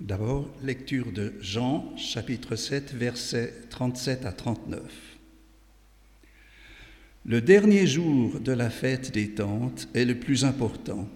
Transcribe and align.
D'abord, 0.00 0.50
lecture 0.60 1.12
de 1.12 1.34
Jean, 1.40 1.96
chapitre 1.96 2.56
7, 2.56 2.94
versets 2.94 3.54
37 3.70 4.26
à 4.26 4.32
39. 4.32 4.80
Le 7.24 7.40
dernier 7.40 7.86
jour 7.86 8.40
de 8.40 8.50
la 8.50 8.70
fête 8.70 9.12
des 9.12 9.30
tentes 9.30 9.88
est 9.94 10.04
le 10.04 10.16
plus 10.18 10.44
important. 10.44 11.08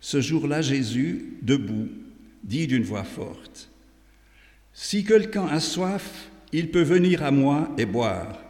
Ce 0.00 0.22
jour-là, 0.22 0.62
Jésus, 0.62 1.36
debout, 1.42 1.88
dit 2.42 2.66
d'une 2.66 2.82
voix 2.82 3.04
forte, 3.04 3.68
Si 4.72 5.04
quelqu'un 5.04 5.46
a 5.46 5.60
soif, 5.60 6.30
il 6.52 6.70
peut 6.70 6.82
venir 6.82 7.22
à 7.22 7.30
moi 7.30 7.74
et 7.76 7.84
boire. 7.84 8.40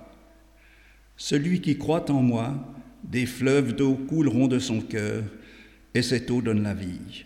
Celui 1.16 1.60
qui 1.60 1.76
croit 1.76 2.08
en 2.12 2.22
moi, 2.22 2.54
des 3.02 3.26
fleuves 3.26 3.74
d'eau 3.74 3.94
couleront 3.94 4.46
de 4.46 4.60
son 4.60 4.80
cœur, 4.80 5.24
et 5.94 6.02
cette 6.02 6.30
eau 6.30 6.40
donne 6.40 6.62
la 6.62 6.74
vie. 6.74 7.24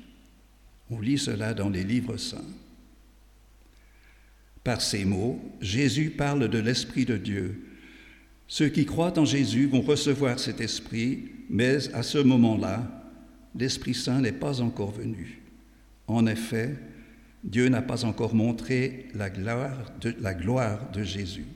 On 0.90 1.00
lit 1.00 1.18
cela 1.18 1.54
dans 1.54 1.68
les 1.68 1.84
livres 1.84 2.16
saints. 2.16 2.44
Par 4.64 4.80
ces 4.80 5.04
mots, 5.04 5.40
Jésus 5.60 6.10
parle 6.10 6.48
de 6.48 6.58
l'Esprit 6.58 7.04
de 7.04 7.16
Dieu. 7.16 7.62
Ceux 8.46 8.68
qui 8.68 8.84
croient 8.84 9.18
en 9.18 9.24
Jésus 9.24 9.66
vont 9.66 9.80
recevoir 9.80 10.38
cet 10.38 10.60
Esprit, 10.60 11.30
mais 11.48 11.92
à 11.94 12.02
ce 12.02 12.18
moment-là, 12.18 13.00
l'Esprit 13.54 13.94
Saint 13.94 14.20
n'est 14.20 14.32
pas 14.32 14.60
encore 14.60 14.90
venu. 14.90 15.40
En 16.06 16.26
effet, 16.26 16.76
Dieu 17.44 17.68
n'a 17.68 17.82
pas 17.82 18.04
encore 18.04 18.34
montré 18.34 19.08
la 19.14 19.30
gloire 19.30 19.92
de, 20.92 21.02
Jésus. 21.02 21.46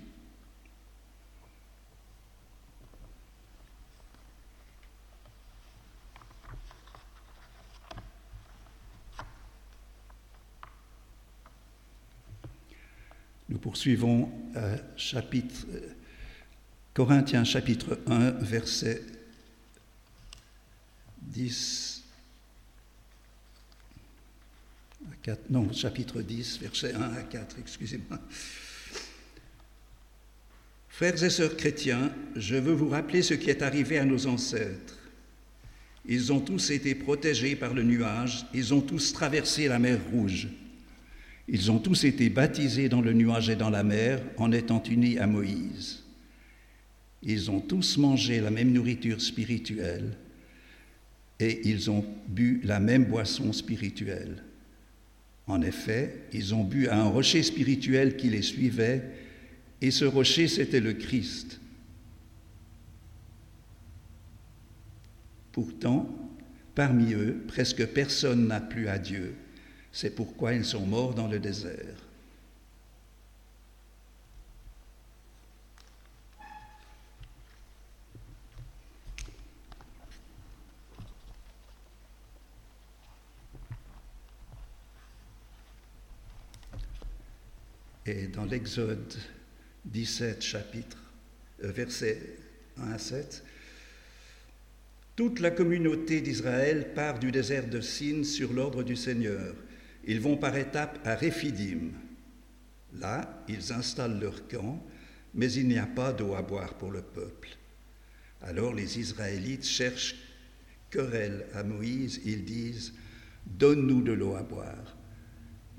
Nous 13.48 13.58
poursuivons 13.74 14.30
euh, 14.54 14.76
chapitre, 14.96 15.66
euh, 15.74 15.80
Corinthiens 16.94 17.42
chapitre 17.42 17.98
1, 18.06 18.30
verset 18.30 19.02
10 21.22 22.04
à 25.10 25.16
4, 25.22 25.50
non, 25.50 25.72
chapitre 25.72 26.22
10, 26.22 26.60
verset 26.60 26.94
1 26.94 27.00
à 27.00 27.22
4, 27.22 27.56
excusez-moi. 27.58 28.20
Frères 30.88 31.24
et 31.24 31.30
sœurs 31.30 31.56
chrétiens, 31.56 32.12
je 32.36 32.54
veux 32.54 32.74
vous 32.74 32.90
rappeler 32.90 33.22
ce 33.22 33.34
qui 33.34 33.50
est 33.50 33.62
arrivé 33.62 33.98
à 33.98 34.04
nos 34.04 34.28
ancêtres. 34.28 34.98
Ils 36.06 36.32
ont 36.32 36.40
tous 36.40 36.70
été 36.70 36.94
protégés 36.94 37.56
par 37.56 37.74
le 37.74 37.82
nuage, 37.82 38.46
ils 38.54 38.72
ont 38.72 38.82
tous 38.82 39.12
traversé 39.12 39.66
la 39.66 39.80
mer 39.80 39.98
Rouge. 40.12 40.46
Ils 41.48 41.70
ont 41.70 41.78
tous 41.78 42.04
été 42.04 42.30
baptisés 42.30 42.88
dans 42.88 43.00
le 43.00 43.12
nuage 43.12 43.50
et 43.50 43.56
dans 43.56 43.70
la 43.70 43.82
mer 43.82 44.22
en 44.38 44.50
étant 44.52 44.82
unis 44.82 45.18
à 45.18 45.26
Moïse. 45.26 46.02
Ils 47.22 47.50
ont 47.50 47.60
tous 47.60 47.96
mangé 47.96 48.40
la 48.40 48.50
même 48.50 48.72
nourriture 48.72 49.20
spirituelle 49.20 50.16
et 51.40 51.68
ils 51.68 51.90
ont 51.90 52.04
bu 52.28 52.60
la 52.64 52.80
même 52.80 53.04
boisson 53.04 53.52
spirituelle. 53.52 54.42
En 55.46 55.60
effet, 55.60 56.22
ils 56.32 56.54
ont 56.54 56.64
bu 56.64 56.88
à 56.88 56.98
un 56.98 57.08
rocher 57.08 57.42
spirituel 57.42 58.16
qui 58.16 58.30
les 58.30 58.42
suivait, 58.42 59.02
et 59.82 59.90
ce 59.90 60.04
rocher, 60.06 60.48
c'était 60.48 60.80
le 60.80 60.94
Christ. 60.94 61.60
Pourtant, 65.52 66.08
parmi 66.74 67.12
eux, 67.12 67.44
presque 67.46 67.86
personne 67.86 68.48
n'a 68.48 68.60
plu 68.60 68.88
à 68.88 68.98
Dieu. 68.98 69.34
C'est 69.96 70.10
pourquoi 70.10 70.52
ils 70.54 70.64
sont 70.64 70.84
morts 70.84 71.14
dans 71.14 71.28
le 71.28 71.38
désert. 71.38 71.70
Et 88.04 88.26
dans 88.26 88.44
l'Exode 88.44 89.14
17, 89.84 90.42
chapitre, 90.42 90.98
euh, 91.62 91.70
verset 91.70 92.20
1 92.78 92.90
à 92.90 92.98
7, 92.98 93.44
toute 95.14 95.38
la 95.38 95.52
communauté 95.52 96.20
d'Israël 96.20 96.92
part 96.94 97.20
du 97.20 97.30
désert 97.30 97.68
de 97.68 97.80
Sin 97.80 98.24
sur 98.24 98.52
l'ordre 98.52 98.82
du 98.82 98.96
Seigneur. 98.96 99.54
Ils 100.06 100.20
vont 100.20 100.36
par 100.36 100.56
étapes 100.56 100.98
à 101.04 101.14
Réphidim. 101.14 101.92
Là, 102.98 103.42
ils 103.48 103.72
installent 103.72 104.20
leur 104.20 104.46
camp, 104.48 104.82
mais 105.34 105.52
il 105.52 105.68
n'y 105.68 105.78
a 105.78 105.86
pas 105.86 106.12
d'eau 106.12 106.34
à 106.34 106.42
boire 106.42 106.74
pour 106.74 106.90
le 106.90 107.02
peuple. 107.02 107.56
Alors 108.42 108.74
les 108.74 108.98
Israélites 109.00 109.64
cherchent 109.64 110.16
querelle 110.90 111.46
à 111.54 111.64
Moïse. 111.64 112.20
Ils 112.24 112.44
disent 112.44 112.92
Donne-nous 113.46 114.02
de 114.02 114.12
l'eau 114.12 114.34
à 114.34 114.42
boire. 114.42 114.96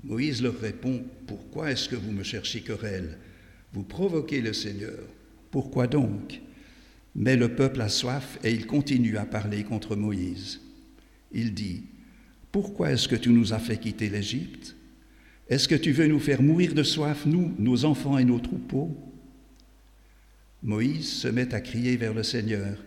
Moïse 0.04 0.42
leur 0.42 0.58
répond 0.60 1.04
Pourquoi 1.26 1.70
est-ce 1.70 1.88
que 1.88 1.96
vous 1.96 2.12
me 2.12 2.22
cherchez 2.22 2.60
querelle? 2.60 3.18
Vous 3.72 3.82
provoquez 3.82 4.40
le 4.40 4.52
Seigneur. 4.52 4.98
Pourquoi 5.50 5.86
donc? 5.86 6.40
Mais 7.14 7.36
le 7.36 7.54
peuple 7.54 7.80
a 7.80 7.88
soif 7.88 8.38
et 8.44 8.52
il 8.52 8.66
continue 8.66 9.16
à 9.16 9.24
parler 9.24 9.64
contre 9.64 9.96
Moïse. 9.96 10.60
Il 11.32 11.54
dit 11.54 11.84
pourquoi 12.56 12.90
est-ce 12.90 13.06
que 13.06 13.16
tu 13.16 13.28
nous 13.28 13.52
as 13.52 13.58
fait 13.58 13.76
quitter 13.76 14.08
l'Égypte? 14.08 14.76
Est-ce 15.46 15.68
que 15.68 15.74
tu 15.74 15.92
veux 15.92 16.06
nous 16.06 16.18
faire 16.18 16.40
mourir 16.40 16.72
de 16.72 16.82
soif, 16.82 17.26
nous, 17.26 17.54
nos 17.58 17.84
enfants 17.84 18.16
et 18.16 18.24
nos 18.24 18.38
troupeaux? 18.38 18.96
Moïse 20.62 21.06
se 21.06 21.28
met 21.28 21.52
à 21.52 21.60
crier 21.60 21.98
vers 21.98 22.14
le 22.14 22.22
Seigneur, 22.22 22.78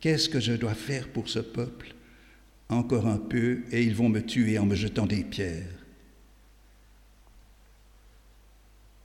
Qu'est-ce 0.00 0.28
que 0.28 0.40
je 0.40 0.52
dois 0.52 0.74
faire 0.74 1.08
pour 1.08 1.30
ce 1.30 1.38
peuple? 1.38 1.94
Encore 2.68 3.06
un 3.06 3.16
peu 3.16 3.62
et 3.72 3.82
ils 3.82 3.94
vont 3.94 4.10
me 4.10 4.20
tuer 4.20 4.58
en 4.58 4.66
me 4.66 4.74
jetant 4.74 5.06
des 5.06 5.24
pierres. 5.24 5.86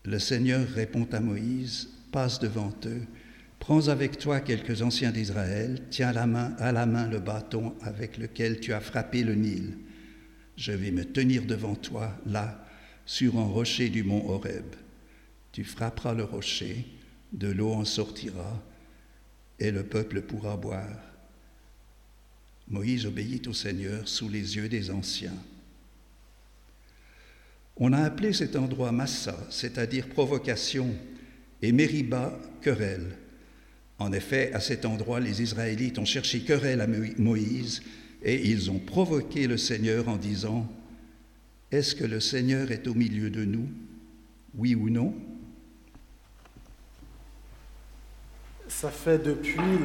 Le 0.03 0.19
Seigneur 0.19 0.67
répond 0.67 1.07
à 1.13 1.21
Moïse, 1.21 1.87
passe 2.11 2.41
devant 2.41 2.73
eux, 2.87 3.03
prends 3.57 3.87
avec 3.87 4.17
toi 4.17 4.41
quelques 4.41 4.81
anciens 4.81 5.11
d'Israël, 5.11 5.81
tiens 5.91 6.11
la 6.11 6.27
main, 6.27 6.55
à 6.59 6.73
la 6.73 6.85
main 6.85 7.07
le 7.07 7.21
bâton 7.21 7.73
avec 7.83 8.17
lequel 8.17 8.59
tu 8.59 8.73
as 8.73 8.81
frappé 8.81 9.23
le 9.23 9.35
Nil 9.35 9.77
je 10.57 10.71
vais 10.71 10.91
me 10.91 11.05
tenir 11.05 11.45
devant 11.45 11.75
toi, 11.75 12.17
là, 12.25 12.65
sur 13.05 13.37
un 13.37 13.45
rocher 13.45 13.89
du 13.89 14.03
mont 14.03 14.29
Horeb. 14.29 14.75
Tu 15.51 15.63
frapperas 15.63 16.13
le 16.13 16.23
rocher, 16.23 16.85
de 17.31 17.47
l'eau 17.47 17.73
en 17.73 17.85
sortira, 17.85 18.61
et 19.59 19.71
le 19.71 19.83
peuple 19.83 20.21
pourra 20.21 20.57
boire. 20.57 20.99
Moïse 22.67 23.05
obéit 23.05 23.47
au 23.47 23.53
Seigneur 23.53 24.07
sous 24.07 24.29
les 24.29 24.55
yeux 24.55 24.69
des 24.69 24.89
anciens. 24.89 25.37
On 27.75 27.91
a 27.91 28.03
appelé 28.03 28.33
cet 28.33 28.55
endroit 28.55 28.91
Massa, 28.91 29.37
c'est-à-dire 29.49 30.07
provocation, 30.07 30.95
et 31.61 31.71
Mériba, 31.71 32.37
querelle. 32.61 33.17
En 33.99 34.11
effet, 34.11 34.51
à 34.53 34.59
cet 34.59 34.85
endroit, 34.85 35.19
les 35.19 35.41
Israélites 35.41 35.97
ont 35.97 36.05
cherché 36.05 36.41
querelle 36.41 36.81
à 36.81 36.87
Moïse 36.87 37.81
et 38.23 38.49
ils 38.49 38.71
ont 38.71 38.79
provoqué 38.79 39.47
le 39.47 39.57
Seigneur 39.57 40.07
en 40.07 40.15
disant, 40.15 40.65
Est-ce 41.71 41.93
que 41.93 42.05
le 42.05 42.19
Seigneur 42.19 42.71
est 42.71 42.87
au 42.87 42.93
milieu 42.93 43.29
de 43.29 43.43
nous? 43.43 43.67
Oui 44.55 44.75
ou 44.75 44.89
non? 44.89 45.13
Ça 48.69 48.89
fait 48.89 49.19
depuis 49.19 49.83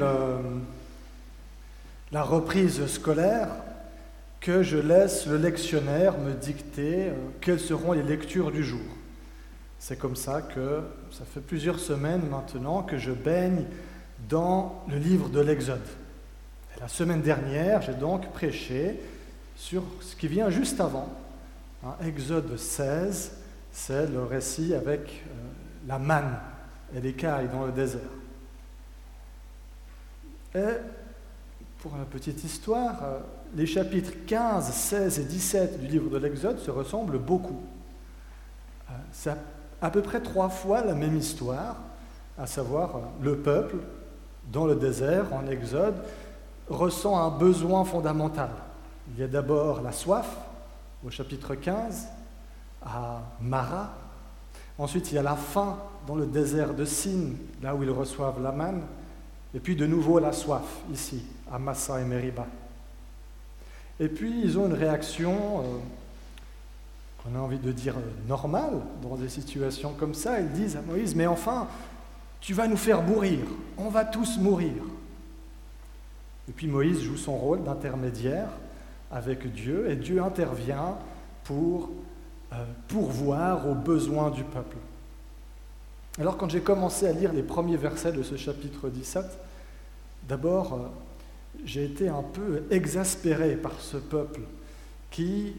la 2.13 2.23
reprise 2.23 2.87
scolaire 2.87 3.49
que 4.41 4.63
je 4.63 4.79
laisse 4.79 5.27
le 5.27 5.37
lectionnaire 5.37 6.19
me 6.19 6.33
dicter 6.33 7.09
euh, 7.09 7.15
quelles 7.41 7.61
seront 7.61 7.93
les 7.93 8.05
lectures 8.05 8.53
du 8.53 8.63
jour. 8.63 8.81
C'est 9.81 9.99
comme 9.99 10.17
ça 10.17 10.43
que 10.43 10.81
ça 11.11 11.25
fait 11.25 11.41
plusieurs 11.41 11.81
semaines 11.81 12.23
maintenant 12.31 12.83
que 12.83 12.99
je 12.99 13.11
baigne 13.11 13.65
dans 14.29 14.85
le 14.89 14.97
livre 14.97 15.29
de 15.29 15.41
l'Exode. 15.41 15.81
La 16.81 16.87
semaine 16.87 17.23
dernière, 17.23 17.83
j'ai 17.83 17.95
donc 17.95 18.31
prêché 18.33 19.01
sur 19.57 19.83
ce 20.01 20.15
qui 20.15 20.29
vient 20.29 20.49
juste 20.49 20.81
avant. 20.81 21.09
Hein, 21.85 21.95
Exode 22.07 22.57
16, 22.57 23.33
c'est 23.73 24.07
le 24.07 24.23
récit 24.23 24.75
avec 24.75 25.01
euh, 25.01 25.33
la 25.89 25.99
manne 25.99 26.39
et 26.95 27.01
l'écaille 27.01 27.49
dans 27.49 27.67
le 27.67 27.73
désert. 27.73 28.01
Et 30.55 30.79
pour 31.81 31.97
une 31.97 32.05
petite 32.05 32.45
histoire, 32.45 33.03
euh, 33.03 33.19
les 33.57 33.67
chapitres 33.67 34.13
15, 34.29 34.71
16 34.71 35.19
et 35.19 35.25
17 35.25 35.81
du 35.81 35.89
livre 35.89 36.11
de 36.11 36.19
l'Exode 36.19 36.61
se 36.61 36.71
ressemblent 36.71 37.19
beaucoup. 37.19 37.61
Euh, 38.89 38.93
c'est 39.11 39.35
à 39.83 39.91
peu 39.91 40.03
près 40.03 40.21
trois 40.21 40.49
fois 40.49 40.85
la 40.85 40.95
même 40.95 41.17
histoire, 41.17 41.77
à 42.39 42.47
savoir 42.47 43.01
le 43.21 43.37
peuple 43.39 43.79
dans 44.53 44.65
le 44.65 44.77
désert 44.77 45.33
en 45.33 45.49
Exode 45.49 45.97
ressent 46.69 47.19
un 47.19 47.31
besoin 47.31 47.85
fondamental. 47.85 48.51
Il 49.15 49.21
y 49.21 49.23
a 49.23 49.29
d'abord 49.29 49.81
la 49.83 49.93
soif, 49.93 50.37
au 51.05 51.11
chapitre 51.11 51.55
15, 51.55 52.09
à 52.85 53.23
Mara. 53.41 53.95
Ensuite, 54.79 55.11
il 55.11 55.17
y 55.17 55.19
a 55.19 55.23
la 55.23 55.37
faim 55.37 55.79
dans 56.07 56.15
le 56.15 56.27
désert 56.27 56.75
de 56.75 56.85
Sin, 56.85 57.33
là 57.63 57.75
où 57.75 57.83
ils 57.83 57.91
reçoivent 57.91 58.43
la 58.43 58.53
manne. 58.53 58.83
Et 59.55 59.61
puis 59.61 59.77
de 59.77 59.87
nouveau 59.87 60.19
la 60.19 60.33
soif, 60.33 60.65
ici, 60.93 61.25
à 61.51 61.59
Massa 61.59 62.01
et 62.01 62.05
Meriba. 62.05 62.47
Et 63.99 64.09
puis 64.09 64.41
ils 64.43 64.59
ont 64.59 64.67
une 64.67 64.75
réaction, 64.75 65.61
euh, 65.61 65.63
qu'on 67.23 67.37
a 67.37 67.43
envie 67.43 67.59
de 67.59 67.73
dire 67.73 67.97
euh, 67.97 68.29
normale, 68.29 68.81
dans 69.03 69.17
des 69.17 69.29
situations 69.29 69.95
comme 69.99 70.15
ça. 70.15 70.41
Ils 70.41 70.53
disent 70.53 70.77
à 70.77 70.83
Moïse, 70.83 71.15
mais 71.15 71.27
enfin, 71.27 71.67
tu 72.41 72.55
vas 72.55 72.69
nous 72.69 72.77
faire 72.77 73.03
mourir, 73.03 73.41
on 73.77 73.89
va 73.89 74.05
tous 74.05 74.39
mourir. 74.39 74.75
Et 76.49 76.53
puis 76.53 76.67
Moïse 76.67 77.03
joue 77.03 77.17
son 77.17 77.37
rôle 77.37 77.63
d'intermédiaire 77.63 78.49
avec 79.11 79.53
Dieu, 79.53 79.91
et 79.91 79.97
Dieu 79.97 80.23
intervient 80.23 80.97
pour 81.45 81.91
euh, 82.53 82.65
pourvoir 82.89 83.69
aux 83.69 83.75
besoins 83.75 84.31
du 84.31 84.45
peuple. 84.45 84.77
Alors 86.19 86.37
quand 86.37 86.51
j'ai 86.51 86.61
commencé 86.61 87.07
à 87.07 87.13
lire 87.13 87.33
les 87.33 87.43
premiers 87.43 87.77
versets 87.77 88.13
de 88.13 88.23
ce 88.23 88.37
chapitre 88.37 88.89
17, 88.89 89.25
d'abord 90.29 90.75
euh, 90.75 90.79
j'ai 91.65 91.85
été 91.85 92.09
un 92.09 92.23
peu 92.23 92.65
exaspéré 92.71 93.57
par 93.57 93.81
ce 93.81 93.97
peuple 93.97 94.41
qui, 95.11 95.55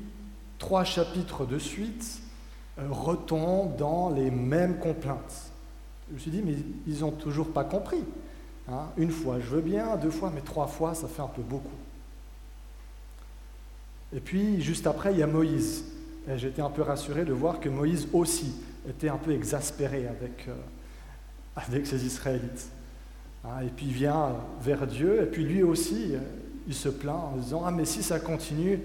trois 0.57 0.83
chapitres 0.83 1.45
de 1.45 1.57
suite, 1.57 2.21
euh, 2.77 2.88
retombe 2.89 3.75
dans 3.77 4.09
les 4.09 4.31
mêmes 4.31 4.80
complaintes. 4.80 5.51
Je 6.09 6.15
me 6.15 6.19
suis 6.19 6.31
dit, 6.31 6.42
mais 6.44 6.56
ils 6.88 7.01
n'ont 7.01 7.12
toujours 7.12 7.51
pas 7.51 7.63
compris. 7.63 8.03
Hein. 8.71 8.88
Une 8.98 9.12
fois, 9.12 9.39
je 9.39 9.45
veux 9.45 9.62
bien, 9.62 9.95
deux 9.98 10.12
fois, 10.12 10.31
mais 10.33 10.42
trois 10.42 10.68
fois, 10.68 10.94
ça 10.94 11.07
fait 11.07 11.21
un 11.21 11.27
peu 11.27 11.42
beaucoup. 11.42 11.69
Et 14.13 14.19
puis, 14.19 14.62
juste 14.62 14.88
après, 14.88 15.13
il 15.13 15.19
y 15.19 15.24
a 15.24 15.27
Moïse. 15.27 15.86
Et 16.27 16.38
j'étais 16.38 16.62
un 16.62 16.69
peu 16.69 16.81
rassuré 16.81 17.25
de 17.25 17.33
voir 17.33 17.60
que 17.60 17.69
Moïse 17.69 18.07
aussi 18.13 18.54
était 18.88 19.10
un 19.10 19.18
peu 19.18 19.31
exaspéré 19.31 20.07
avec, 20.07 20.48
euh, 20.48 20.56
avec 21.56 21.88
ces 21.88 22.06
Israélites. 22.06 22.69
Hein, 23.44 23.62
et 23.66 23.69
puis 23.69 23.88
il 23.88 23.94
vient 23.94 24.36
vers 24.62 24.86
Dieu, 24.86 25.24
et 25.24 25.25
puis 25.25 25.45
lui 25.45 25.63
aussi, 25.63 26.16
euh, 26.16 26.19
il 26.68 26.74
se 26.74 26.89
plaint 26.89 27.33
en 27.33 27.38
disant, 27.38 27.63
ah 27.66 27.71
mais 27.71 27.86
si 27.86 28.04
ça 28.04 28.19
continue, 28.19 28.80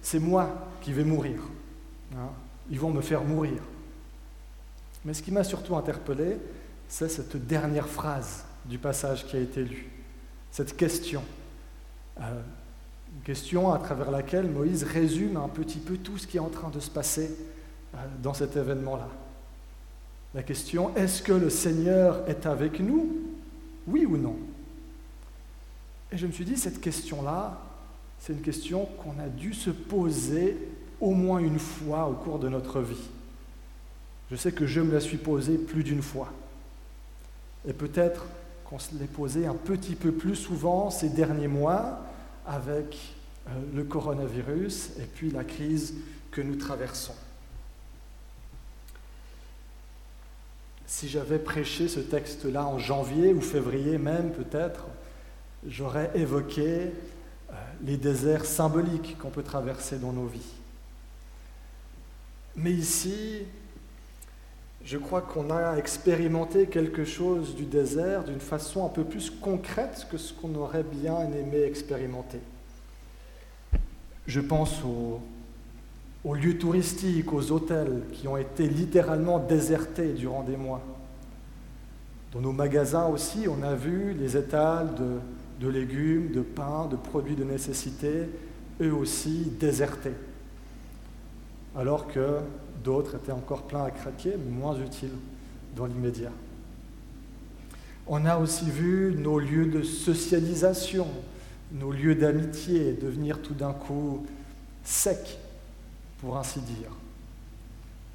c'est 0.00 0.20
moi 0.20 0.68
qui 0.80 0.92
vais 0.92 1.04
mourir. 1.04 1.40
Hein. 2.14 2.30
ils 2.70 2.80
vont 2.80 2.90
me 2.90 3.02
faire 3.02 3.22
mourir. 3.22 3.60
Mais 5.04 5.12
ce 5.12 5.22
qui 5.22 5.30
m'a 5.30 5.44
surtout 5.44 5.76
interpellé, 5.76 6.38
c'est 6.88 7.10
cette 7.10 7.36
dernière 7.46 7.86
phrase 7.86 8.44
du 8.66 8.78
passage 8.78 9.26
qui 9.26 9.36
a 9.36 9.40
été 9.40 9.64
lu, 9.64 9.88
cette 10.50 10.76
question. 10.76 11.22
Euh, 12.20 12.40
une 13.16 13.22
question 13.22 13.72
à 13.72 13.78
travers 13.78 14.10
laquelle 14.10 14.50
Moïse 14.50 14.84
résume 14.84 15.36
un 15.36 15.48
petit 15.48 15.78
peu 15.78 15.96
tout 15.96 16.18
ce 16.18 16.26
qui 16.26 16.36
est 16.36 16.40
en 16.40 16.50
train 16.50 16.70
de 16.70 16.80
se 16.80 16.90
passer 16.90 17.34
euh, 17.94 17.98
dans 18.22 18.34
cet 18.34 18.56
événement-là. 18.56 19.08
La 20.34 20.42
question, 20.42 20.94
est-ce 20.94 21.22
que 21.22 21.32
le 21.32 21.48
Seigneur 21.48 22.28
est 22.28 22.46
avec 22.46 22.80
nous? 22.80 23.16
Oui 23.86 24.04
ou 24.04 24.16
non? 24.16 24.36
Et 26.12 26.18
je 26.18 26.26
me 26.26 26.32
suis 26.32 26.44
dit, 26.44 26.56
cette 26.56 26.80
question-là, 26.80 27.60
c'est 28.18 28.32
une 28.32 28.42
question 28.42 28.86
qu'on 28.98 29.18
a 29.22 29.28
dû 29.28 29.54
se 29.54 29.70
poser 29.70 30.56
au 31.00 31.12
moins 31.12 31.38
une 31.38 31.58
fois 31.58 32.08
au 32.08 32.14
cours 32.14 32.38
de 32.38 32.48
notre 32.48 32.80
vie. 32.80 33.08
Je 34.30 34.36
sais 34.36 34.52
que 34.52 34.66
je 34.66 34.80
me 34.80 34.92
la 34.92 35.00
suis 35.00 35.16
posée 35.16 35.56
plus 35.56 35.84
d'une 35.84 36.02
fois. 36.02 36.32
Et 37.66 37.72
peut-être 37.72 38.26
qu'on 38.68 38.78
se 38.78 38.94
l'est 38.94 39.06
posée 39.06 39.46
un 39.46 39.54
petit 39.54 39.94
peu 39.94 40.12
plus 40.12 40.36
souvent 40.36 40.90
ces 40.90 41.08
derniers 41.08 41.48
mois 41.48 42.00
avec 42.46 42.98
euh, 43.48 43.50
le 43.74 43.84
coronavirus 43.84 44.90
et 44.98 45.04
puis 45.04 45.30
la 45.30 45.42
crise 45.42 45.94
que 46.30 46.42
nous 46.42 46.56
traversons. 46.56 47.14
Si 50.86 51.08
j'avais 51.08 51.38
prêché 51.38 51.88
ce 51.88 52.00
texte-là 52.00 52.66
en 52.66 52.78
janvier 52.78 53.32
ou 53.32 53.40
février 53.40 53.96
même 53.96 54.32
peut-être, 54.32 54.86
j'aurais 55.66 56.10
évoqué 56.14 56.64
euh, 56.68 57.54
les 57.82 57.96
déserts 57.96 58.44
symboliques 58.44 59.16
qu'on 59.18 59.30
peut 59.30 59.42
traverser 59.42 59.98
dans 59.98 60.12
nos 60.12 60.26
vies. 60.26 60.54
Mais 62.54 62.72
ici, 62.72 63.44
je 64.84 64.96
crois 64.96 65.20
qu'on 65.20 65.50
a 65.50 65.76
expérimenté 65.76 66.66
quelque 66.66 67.04
chose 67.04 67.54
du 67.54 67.64
désert 67.64 68.24
d'une 68.24 68.40
façon 68.40 68.86
un 68.86 68.88
peu 68.88 69.04
plus 69.04 69.30
concrète 69.30 70.06
que 70.10 70.16
ce 70.16 70.32
qu'on 70.32 70.54
aurait 70.54 70.84
bien 70.84 71.20
aimé 71.32 71.62
expérimenter. 71.62 72.40
Je 74.26 74.40
pense 74.40 74.82
aux, 74.84 76.34
lieux 76.34 76.58
touristiques, 76.58 77.32
aux 77.32 77.50
hôtels 77.50 78.02
qui 78.12 78.28
ont 78.28 78.36
été 78.36 78.68
littéralement 78.68 79.38
désertés 79.38 80.12
durant 80.12 80.42
des 80.42 80.56
mois. 80.56 80.82
Dans 82.32 82.40
nos 82.40 82.52
magasins 82.52 83.06
aussi, 83.06 83.46
on 83.48 83.62
a 83.62 83.74
vu 83.74 84.12
les 84.12 84.36
étals 84.36 84.94
de, 84.94 85.66
de 85.66 85.68
légumes, 85.70 86.30
de 86.30 86.42
pain, 86.42 86.86
de 86.86 86.96
produits 86.96 87.36
de 87.36 87.44
nécessité, 87.44 88.28
eux 88.80 88.92
aussi 88.92 89.50
désertés. 89.58 90.14
Alors 91.76 92.06
que 92.08 92.38
D'autres 92.84 93.16
étaient 93.16 93.32
encore 93.32 93.62
pleins 93.62 93.84
à 93.84 93.90
craquer, 93.90 94.34
mais 94.38 94.50
moins 94.50 94.78
utiles 94.78 95.14
dans 95.76 95.86
l'immédiat. 95.86 96.32
On 98.06 98.24
a 98.24 98.38
aussi 98.38 98.70
vu 98.70 99.14
nos 99.18 99.38
lieux 99.38 99.66
de 99.66 99.82
socialisation, 99.82 101.06
nos 101.72 101.92
lieux 101.92 102.14
d'amitié 102.14 102.94
devenir 102.94 103.42
tout 103.42 103.54
d'un 103.54 103.72
coup 103.72 104.24
secs, 104.84 105.38
pour 106.20 106.36
ainsi 106.36 106.60
dire. 106.60 106.90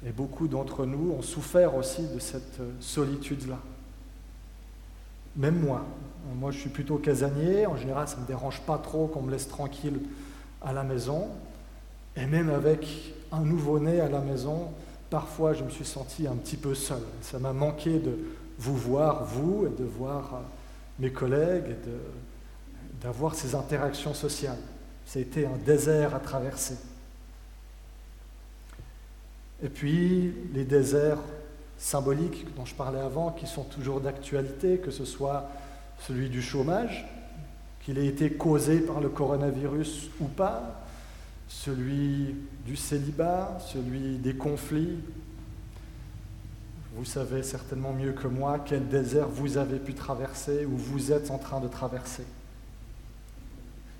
Et 0.06 0.10
beaucoup 0.10 0.48
d'entre 0.48 0.84
nous 0.84 1.12
ont 1.12 1.22
souffert 1.22 1.76
aussi 1.76 2.06
de 2.06 2.18
cette 2.18 2.60
solitude-là. 2.80 3.58
Même 5.36 5.60
moi. 5.60 5.84
Moi, 6.36 6.50
je 6.50 6.58
suis 6.58 6.70
plutôt 6.70 6.96
casanier. 6.96 7.66
En 7.66 7.76
général, 7.76 8.08
ça 8.08 8.16
ne 8.16 8.22
me 8.22 8.26
dérange 8.26 8.60
pas 8.62 8.78
trop 8.78 9.06
qu'on 9.06 9.22
me 9.22 9.30
laisse 9.30 9.48
tranquille 9.48 10.00
à 10.62 10.72
la 10.72 10.82
maison. 10.82 11.28
Et 12.16 12.26
même 12.26 12.50
avec 12.50 13.14
un 13.32 13.40
nouveau-né 13.40 14.00
à 14.00 14.08
la 14.08 14.20
maison, 14.20 14.70
parfois 15.10 15.52
je 15.52 15.64
me 15.64 15.70
suis 15.70 15.84
senti 15.84 16.26
un 16.26 16.36
petit 16.36 16.56
peu 16.56 16.74
seul. 16.74 17.02
Ça 17.22 17.38
m'a 17.38 17.52
manqué 17.52 17.98
de 17.98 18.18
vous 18.58 18.76
voir, 18.76 19.24
vous, 19.24 19.66
et 19.66 19.80
de 19.80 19.84
voir 19.84 20.34
euh, 20.34 20.38
mes 21.00 21.10
collègues, 21.10 21.70
et 21.70 23.02
d'avoir 23.02 23.34
ces 23.34 23.54
interactions 23.54 24.14
sociales. 24.14 24.58
Ça 25.06 25.18
a 25.18 25.22
été 25.22 25.44
un 25.44 25.56
désert 25.66 26.14
à 26.14 26.20
traverser. 26.20 26.76
Et 29.62 29.68
puis 29.68 30.34
les 30.52 30.64
déserts 30.64 31.18
symboliques 31.78 32.46
dont 32.54 32.64
je 32.64 32.74
parlais 32.74 33.00
avant, 33.00 33.30
qui 33.32 33.46
sont 33.46 33.64
toujours 33.64 34.00
d'actualité, 34.00 34.78
que 34.78 34.90
ce 34.90 35.04
soit 35.04 35.48
celui 36.00 36.28
du 36.28 36.42
chômage, 36.42 37.06
qu'il 37.84 37.98
ait 37.98 38.06
été 38.06 38.30
causé 38.32 38.80
par 38.80 39.00
le 39.00 39.08
coronavirus 39.08 40.10
ou 40.20 40.26
pas, 40.26 40.83
celui 41.48 42.36
du 42.64 42.76
célibat, 42.76 43.58
celui 43.60 44.18
des 44.18 44.34
conflits. 44.34 44.98
Vous 46.96 47.04
savez 47.04 47.42
certainement 47.42 47.92
mieux 47.92 48.12
que 48.12 48.28
moi 48.28 48.60
quel 48.64 48.88
désert 48.88 49.28
vous 49.28 49.56
avez 49.56 49.78
pu 49.78 49.94
traverser 49.94 50.64
ou 50.64 50.76
vous 50.76 51.12
êtes 51.12 51.30
en 51.30 51.38
train 51.38 51.60
de 51.60 51.68
traverser. 51.68 52.24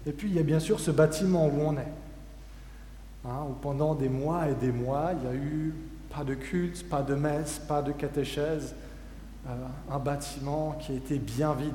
Et 0.06 0.12
puis 0.12 0.28
il 0.28 0.34
y 0.34 0.38
a 0.38 0.42
bien 0.42 0.60
sûr 0.60 0.80
ce 0.80 0.90
bâtiment 0.90 1.46
où 1.46 1.60
on 1.60 1.72
est, 1.74 1.92
hein, 3.24 3.46
où 3.48 3.54
pendant 3.54 3.94
des 3.94 4.08
mois 4.08 4.48
et 4.48 4.54
des 4.54 4.70
mois, 4.70 5.12
il 5.12 5.18
n'y 5.18 5.26
a 5.26 5.34
eu 5.34 5.74
pas 6.14 6.24
de 6.24 6.34
culte, 6.34 6.88
pas 6.88 7.02
de 7.02 7.14
messe, 7.14 7.58
pas 7.58 7.82
de 7.82 7.92
catéchèse, 7.92 8.74
euh, 9.48 9.66
un 9.90 9.98
bâtiment 9.98 10.76
qui 10.80 10.94
était 10.94 11.18
bien 11.18 11.54
vide, 11.54 11.72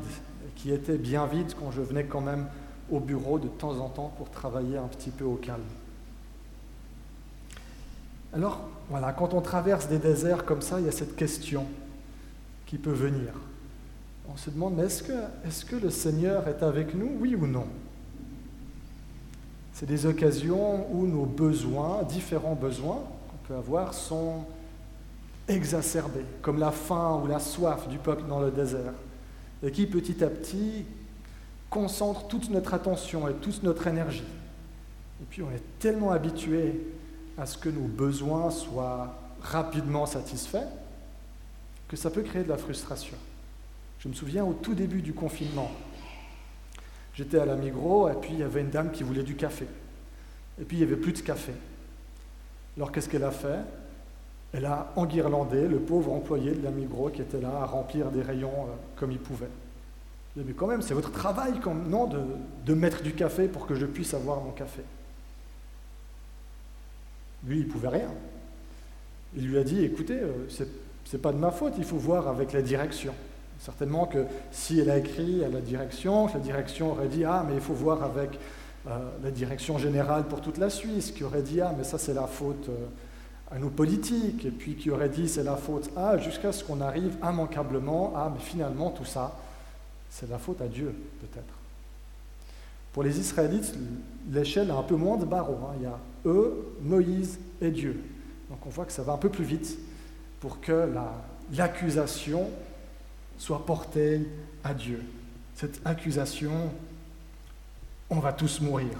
qui 0.55 0.71
était 0.71 0.97
bien 0.97 1.25
vide 1.25 1.53
quand 1.59 1.71
je 1.71 1.81
venais 1.81 2.05
quand 2.05 2.21
même 2.21 2.47
au 2.91 2.99
bureau 2.99 3.39
de 3.39 3.47
temps 3.47 3.79
en 3.79 3.89
temps 3.89 4.13
pour 4.17 4.29
travailler 4.29 4.77
un 4.77 4.87
petit 4.87 5.11
peu 5.11 5.25
au 5.25 5.35
calme. 5.35 5.61
Alors, 8.33 8.61
voilà, 8.89 9.11
quand 9.11 9.33
on 9.33 9.41
traverse 9.41 9.87
des 9.87 9.97
déserts 9.97 10.45
comme 10.45 10.61
ça, 10.61 10.79
il 10.79 10.85
y 10.85 10.89
a 10.89 10.91
cette 10.91 11.15
question 11.15 11.65
qui 12.65 12.77
peut 12.77 12.91
venir. 12.91 13.33
On 14.31 14.37
se 14.37 14.51
demande, 14.51 14.79
est-ce 14.79 15.03
que, 15.03 15.67
que 15.67 15.75
le 15.75 15.89
Seigneur 15.89 16.47
est 16.47 16.61
avec 16.61 16.93
nous, 16.93 17.11
oui 17.19 17.35
ou 17.35 17.47
non? 17.47 17.65
C'est 19.73 19.87
des 19.87 20.05
occasions 20.05 20.85
où 20.93 21.07
nos 21.07 21.25
besoins, 21.25 22.03
différents 22.03 22.53
besoins 22.53 23.01
qu'on 23.29 23.47
peut 23.47 23.55
avoir, 23.55 23.93
sont 23.93 24.43
exacerbés, 25.47 26.25
comme 26.41 26.59
la 26.59 26.71
faim 26.71 27.19
ou 27.23 27.27
la 27.27 27.39
soif 27.39 27.87
du 27.87 27.97
peuple 27.97 28.27
dans 28.27 28.39
le 28.39 28.51
désert, 28.51 28.93
et 29.63 29.71
qui 29.71 29.87
petit 29.87 30.23
à 30.23 30.27
petit 30.27 30.85
concentre 31.69 32.27
toute 32.27 32.49
notre 32.49 32.73
attention 32.73 33.27
et 33.27 33.33
toute 33.33 33.63
notre 33.63 33.87
énergie. 33.87 34.23
Et 35.21 35.25
puis 35.29 35.41
on 35.41 35.51
est 35.51 35.63
tellement 35.79 36.11
habitué 36.11 36.79
à 37.37 37.45
ce 37.45 37.57
que 37.57 37.69
nos 37.69 37.87
besoins 37.87 38.49
soient 38.51 39.15
rapidement 39.41 40.05
satisfaits 40.05 40.67
que 41.87 41.95
ça 41.95 42.09
peut 42.09 42.21
créer 42.21 42.43
de 42.43 42.49
la 42.49 42.57
frustration. 42.57 43.15
Je 43.99 44.07
me 44.07 44.13
souviens 44.13 44.45
au 44.45 44.53
tout 44.53 44.73
début 44.73 45.01
du 45.01 45.13
confinement, 45.13 45.71
j'étais 47.13 47.39
à 47.39 47.45
la 47.45 47.55
Migros 47.55 48.09
et 48.09 48.13
puis 48.13 48.31
il 48.33 48.39
y 48.39 48.43
avait 48.43 48.61
une 48.61 48.69
dame 48.69 48.91
qui 48.91 49.03
voulait 49.03 49.23
du 49.23 49.35
café. 49.35 49.65
Et 50.61 50.65
puis 50.65 50.77
il 50.77 50.79
n'y 50.85 50.91
avait 50.91 51.01
plus 51.01 51.13
de 51.13 51.19
café. 51.19 51.53
Alors 52.77 52.91
qu'est-ce 52.91 53.09
qu'elle 53.09 53.23
a 53.23 53.31
fait? 53.31 53.59
Elle 54.53 54.65
a 54.65 54.91
enguirlandé 54.95 55.67
le 55.67 55.79
pauvre 55.79 56.13
employé 56.13 56.51
de 56.51 56.63
la 56.63 56.71
Migros 56.71 57.09
qui 57.09 57.21
était 57.21 57.41
là 57.41 57.61
à 57.61 57.65
remplir 57.65 58.09
des 58.09 58.21
rayons 58.21 58.63
euh, 58.63 58.75
comme 58.95 59.11
il 59.11 59.19
pouvait. 59.19 59.49
Mais 60.35 60.53
quand 60.53 60.67
même, 60.67 60.81
c'est 60.81 60.93
votre 60.93 61.11
travail, 61.11 61.53
non, 61.89 62.07
de, 62.65 62.73
mettre 62.73 63.01
du 63.01 63.13
café 63.13 63.47
pour 63.47 63.65
que 63.65 63.75
je 63.75 63.85
puisse 63.85 64.13
avoir 64.13 64.41
mon 64.41 64.51
café. 64.51 64.81
Lui, 67.45 67.59
il 67.59 67.67
pouvait 67.67 67.89
rien. 67.89 68.11
Il 69.35 69.47
lui 69.47 69.57
a 69.57 69.63
dit, 69.63 69.83
écoutez, 69.83 70.19
euh, 70.19 70.47
c'est 70.49 70.67
n'est 71.13 71.19
pas 71.19 71.31
de 71.31 71.37
ma 71.37 71.51
faute, 71.51 71.73
il 71.77 71.83
faut 71.83 71.97
voir 71.97 72.27
avec 72.27 72.53
la 72.53 72.61
direction. 72.61 73.13
Certainement 73.59 74.05
que 74.05 74.25
si 74.51 74.79
elle 74.79 74.89
a 74.89 74.97
écrit 74.97 75.43
à 75.43 75.49
la 75.49 75.59
direction, 75.59 76.27
la 76.27 76.39
direction 76.39 76.91
aurait 76.91 77.07
dit 77.07 77.25
Ah, 77.25 77.43
mais 77.47 77.55
il 77.55 77.61
faut 77.61 77.73
voir 77.73 78.03
avec 78.03 78.39
euh, 78.87 78.97
la 79.21 79.31
direction 79.31 79.77
générale 79.77 80.25
pour 80.27 80.41
toute 80.41 80.57
la 80.57 80.69
Suisse, 80.69 81.11
qui 81.11 81.23
aurait 81.23 81.41
dit 81.41 81.59
Ah, 81.59 81.73
mais 81.77 81.83
ça 81.83 81.97
c'est 81.97 82.13
la 82.13 82.27
faute 82.27 82.69
euh, 82.69 82.85
à 83.51 83.59
nos 83.59 83.69
politiques, 83.69 84.45
et 84.45 84.51
puis 84.51 84.75
qui 84.75 84.89
aurait 84.91 85.09
dit 85.09 85.27
C'est 85.27 85.43
la 85.43 85.57
faute 85.57 85.89
à, 85.97 86.17
jusqu'à 86.17 86.53
ce 86.53 86.63
qu'on 86.63 86.79
arrive 86.79 87.17
immanquablement 87.21 88.13
à, 88.15 88.31
mais 88.33 88.39
finalement 88.39 88.91
tout 88.91 89.05
ça, 89.05 89.35
c'est 90.09 90.29
la 90.29 90.37
faute 90.37 90.61
à 90.61 90.67
Dieu, 90.67 90.93
peut-être. 91.21 91.53
Pour 92.93 93.03
les 93.03 93.19
Israélites, 93.19 93.75
l'échelle 94.31 94.71
a 94.71 94.75
un 94.75 94.83
peu 94.83 94.95
moins 94.95 95.17
de 95.17 95.25
barreaux. 95.25 95.59
Hein. 95.63 95.75
Il 95.77 95.83
y 95.83 95.85
a 95.85 95.99
eux, 96.25 96.75
Moïse 96.81 97.39
et 97.61 97.71
Dieu. 97.71 98.03
Donc 98.49 98.65
on 98.65 98.69
voit 98.69 98.85
que 98.85 98.91
ça 98.91 99.03
va 99.03 99.13
un 99.13 99.17
peu 99.17 99.29
plus 99.29 99.43
vite 99.43 99.77
pour 100.39 100.59
que 100.59 100.89
l'accusation 101.53 102.49
soit 103.37 103.65
portée 103.65 104.27
à 104.63 104.73
Dieu. 104.73 105.03
Cette 105.55 105.79
accusation, 105.85 106.71
on 108.09 108.19
va 108.19 108.33
tous 108.33 108.59
mourir. 108.59 108.97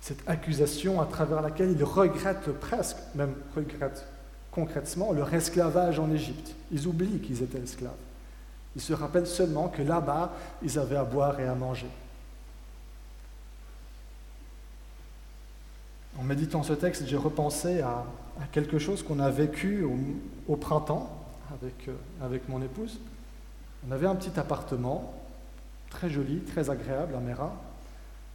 Cette 0.00 0.28
accusation 0.28 1.00
à 1.00 1.06
travers 1.06 1.40
laquelle 1.40 1.70
ils 1.70 1.84
regrettent 1.84 2.52
presque, 2.52 2.96
même 3.14 3.34
regrettent 3.54 4.06
concrètement, 4.54 5.12
leur 5.12 5.32
esclavage 5.34 5.98
en 5.98 6.10
Égypte. 6.10 6.54
Ils 6.70 6.86
oublient 6.86 7.20
qu'ils 7.20 7.42
étaient 7.42 7.58
esclaves. 7.58 7.92
Ils 8.76 8.82
se 8.82 8.92
rappellent 8.92 9.26
seulement 9.26 9.68
que 9.68 9.82
là-bas, 9.82 10.32
ils 10.62 10.78
avaient 10.78 10.96
à 10.96 11.04
boire 11.04 11.38
et 11.40 11.46
à 11.46 11.54
manger. 11.54 11.88
En 16.18 16.22
méditant 16.22 16.62
ce 16.62 16.72
texte, 16.72 17.04
j'ai 17.06 17.16
repensé 17.16 17.80
à, 17.80 18.04
quelque 18.52 18.78
chose 18.78 19.02
qu'on 19.02 19.18
a 19.18 19.30
vécu 19.30 19.84
au, 20.48 20.56
printemps 20.56 21.10
avec, 21.52 21.88
euh, 21.88 21.94
avec, 22.22 22.48
mon 22.48 22.62
épouse. 22.62 22.98
On 23.88 23.92
avait 23.92 24.06
un 24.06 24.14
petit 24.14 24.38
appartement, 24.38 25.14
très 25.90 26.08
joli, 26.08 26.40
très 26.40 26.70
agréable 26.70 27.14
à 27.16 27.20
Mérin. 27.20 27.52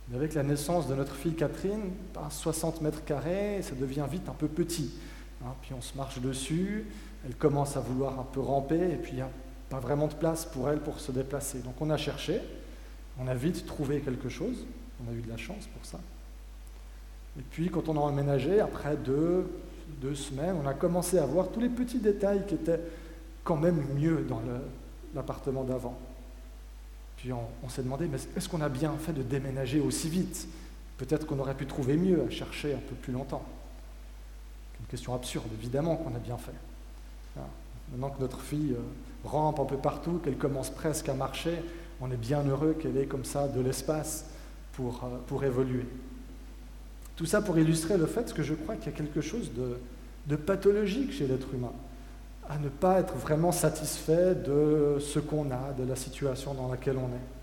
Mais 0.09 0.17
avec 0.17 0.33
la 0.33 0.43
naissance 0.43 0.87
de 0.87 0.95
notre 0.95 1.15
fille 1.15 1.35
Catherine, 1.35 1.91
à 2.15 2.29
60 2.29 2.81
mètres 2.81 3.03
carrés, 3.05 3.61
ça 3.61 3.75
devient 3.75 4.05
vite 4.09 4.27
un 4.27 4.33
peu 4.33 4.47
petit. 4.47 4.91
Hein. 5.43 5.53
puis 5.61 5.73
on 5.73 5.81
se 5.81 5.95
marche 5.95 6.19
dessus, 6.19 6.85
elle 7.25 7.35
commence 7.35 7.77
à 7.77 7.79
vouloir 7.79 8.19
un 8.19 8.23
peu 8.23 8.39
ramper, 8.39 8.91
et 8.91 8.95
puis 8.95 9.13
il 9.13 9.15
n'y 9.15 9.21
a 9.21 9.29
pas 9.69 9.79
vraiment 9.79 10.07
de 10.07 10.13
place 10.13 10.45
pour 10.45 10.69
elle 10.69 10.79
pour 10.79 10.99
se 10.99 11.11
déplacer. 11.11 11.59
Donc 11.59 11.75
on 11.81 11.89
a 11.89 11.97
cherché, 11.97 12.41
on 13.19 13.27
a 13.27 13.35
vite 13.35 13.65
trouvé 13.65 13.99
quelque 13.99 14.29
chose, 14.29 14.65
on 15.05 15.11
a 15.11 15.15
eu 15.15 15.21
de 15.21 15.29
la 15.29 15.37
chance 15.37 15.67
pour 15.67 15.85
ça. 15.85 15.99
Et 17.37 17.43
puis, 17.51 17.69
quand 17.69 17.87
on 17.89 17.95
a 17.95 18.01
emménagé, 18.01 18.59
après 18.59 18.97
deux, 18.97 19.49
deux 20.01 20.15
semaines, 20.15 20.55
on 20.63 20.67
a 20.67 20.73
commencé 20.73 21.17
à 21.17 21.25
voir 21.25 21.49
tous 21.49 21.59
les 21.59 21.69
petits 21.69 21.99
détails 21.99 22.45
qui 22.47 22.55
étaient 22.55 22.81
quand 23.43 23.57
même 23.57 23.81
mieux 23.95 24.25
dans 24.27 24.41
l'appartement 25.15 25.63
d'avant. 25.63 25.97
Puis 27.17 27.31
on, 27.33 27.69
s'est 27.69 27.83
demandé, 27.83 28.07
mais 28.07 28.17
est-ce 28.37 28.47
qu'on 28.47 28.61
a 28.61 28.69
bien 28.69 28.93
fait 28.97 29.11
de 29.11 29.21
déménager 29.21 29.79
aussi 29.79 30.09
vite? 30.09 30.47
Peut-être 30.97 31.25
qu'on 31.25 31.39
aurait 31.39 31.55
pu 31.55 31.65
trouver 31.65 31.97
mieux 31.97 32.23
à 32.25 32.29
chercher 32.29 32.73
un 32.73 32.79
peu 32.79 32.95
plus 32.95 33.11
longtemps. 33.11 33.43
Une 34.79 34.85
question 34.87 35.13
absurde, 35.13 35.47
évidemment 35.59 35.95
qu'on 35.95 36.15
a 36.15 36.19
bien 36.19 36.37
fait. 36.37 36.53
Maintenant 37.91 38.09
que 38.09 38.21
notre 38.21 38.39
fille 38.41 38.73
euh, 38.73 39.27
rampe 39.27 39.59
un 39.59 39.65
peu 39.65 39.77
partout, 39.77 40.19
qu'elle 40.23 40.37
commence 40.37 40.69
presque 40.69 41.09
à 41.09 41.13
marcher, 41.13 41.63
on 42.01 42.11
est 42.11 42.17
bien 42.17 42.43
heureux 42.43 42.75
qu'elle 42.79 42.97
ait 42.97 43.07
comme 43.07 43.25
ça 43.25 43.47
de 43.47 43.59
l'espace 43.61 44.25
pour, 44.73 45.03
euh, 45.03 45.17
pour 45.27 45.43
évoluer. 45.43 45.85
Tout 47.15 47.25
ça 47.25 47.41
pour 47.41 47.57
illustrer 47.57 47.97
le 47.97 48.05
fait 48.05 48.33
que 48.33 48.43
je 48.43 48.53
crois 48.53 48.75
qu'il 48.75 48.91
y 48.91 48.95
a 48.95 48.97
quelque 48.97 49.21
chose 49.21 49.51
de, 49.53 50.35
pathologique 50.35 51.11
chez 51.11 51.27
l'être 51.27 51.53
humain, 51.53 51.73
à 52.47 52.57
ne 52.59 52.69
pas 52.69 52.99
être 52.99 53.15
vraiment 53.15 53.51
satisfait 53.51 54.35
de 54.35 54.97
ce 54.99 55.19
qu'on 55.19 55.49
a, 55.51 55.73
de 55.77 55.83
la 55.83 55.95
situation 55.95 56.53
dans 56.53 56.69
laquelle 56.69 56.97
on 56.97 57.07
est. 57.07 57.38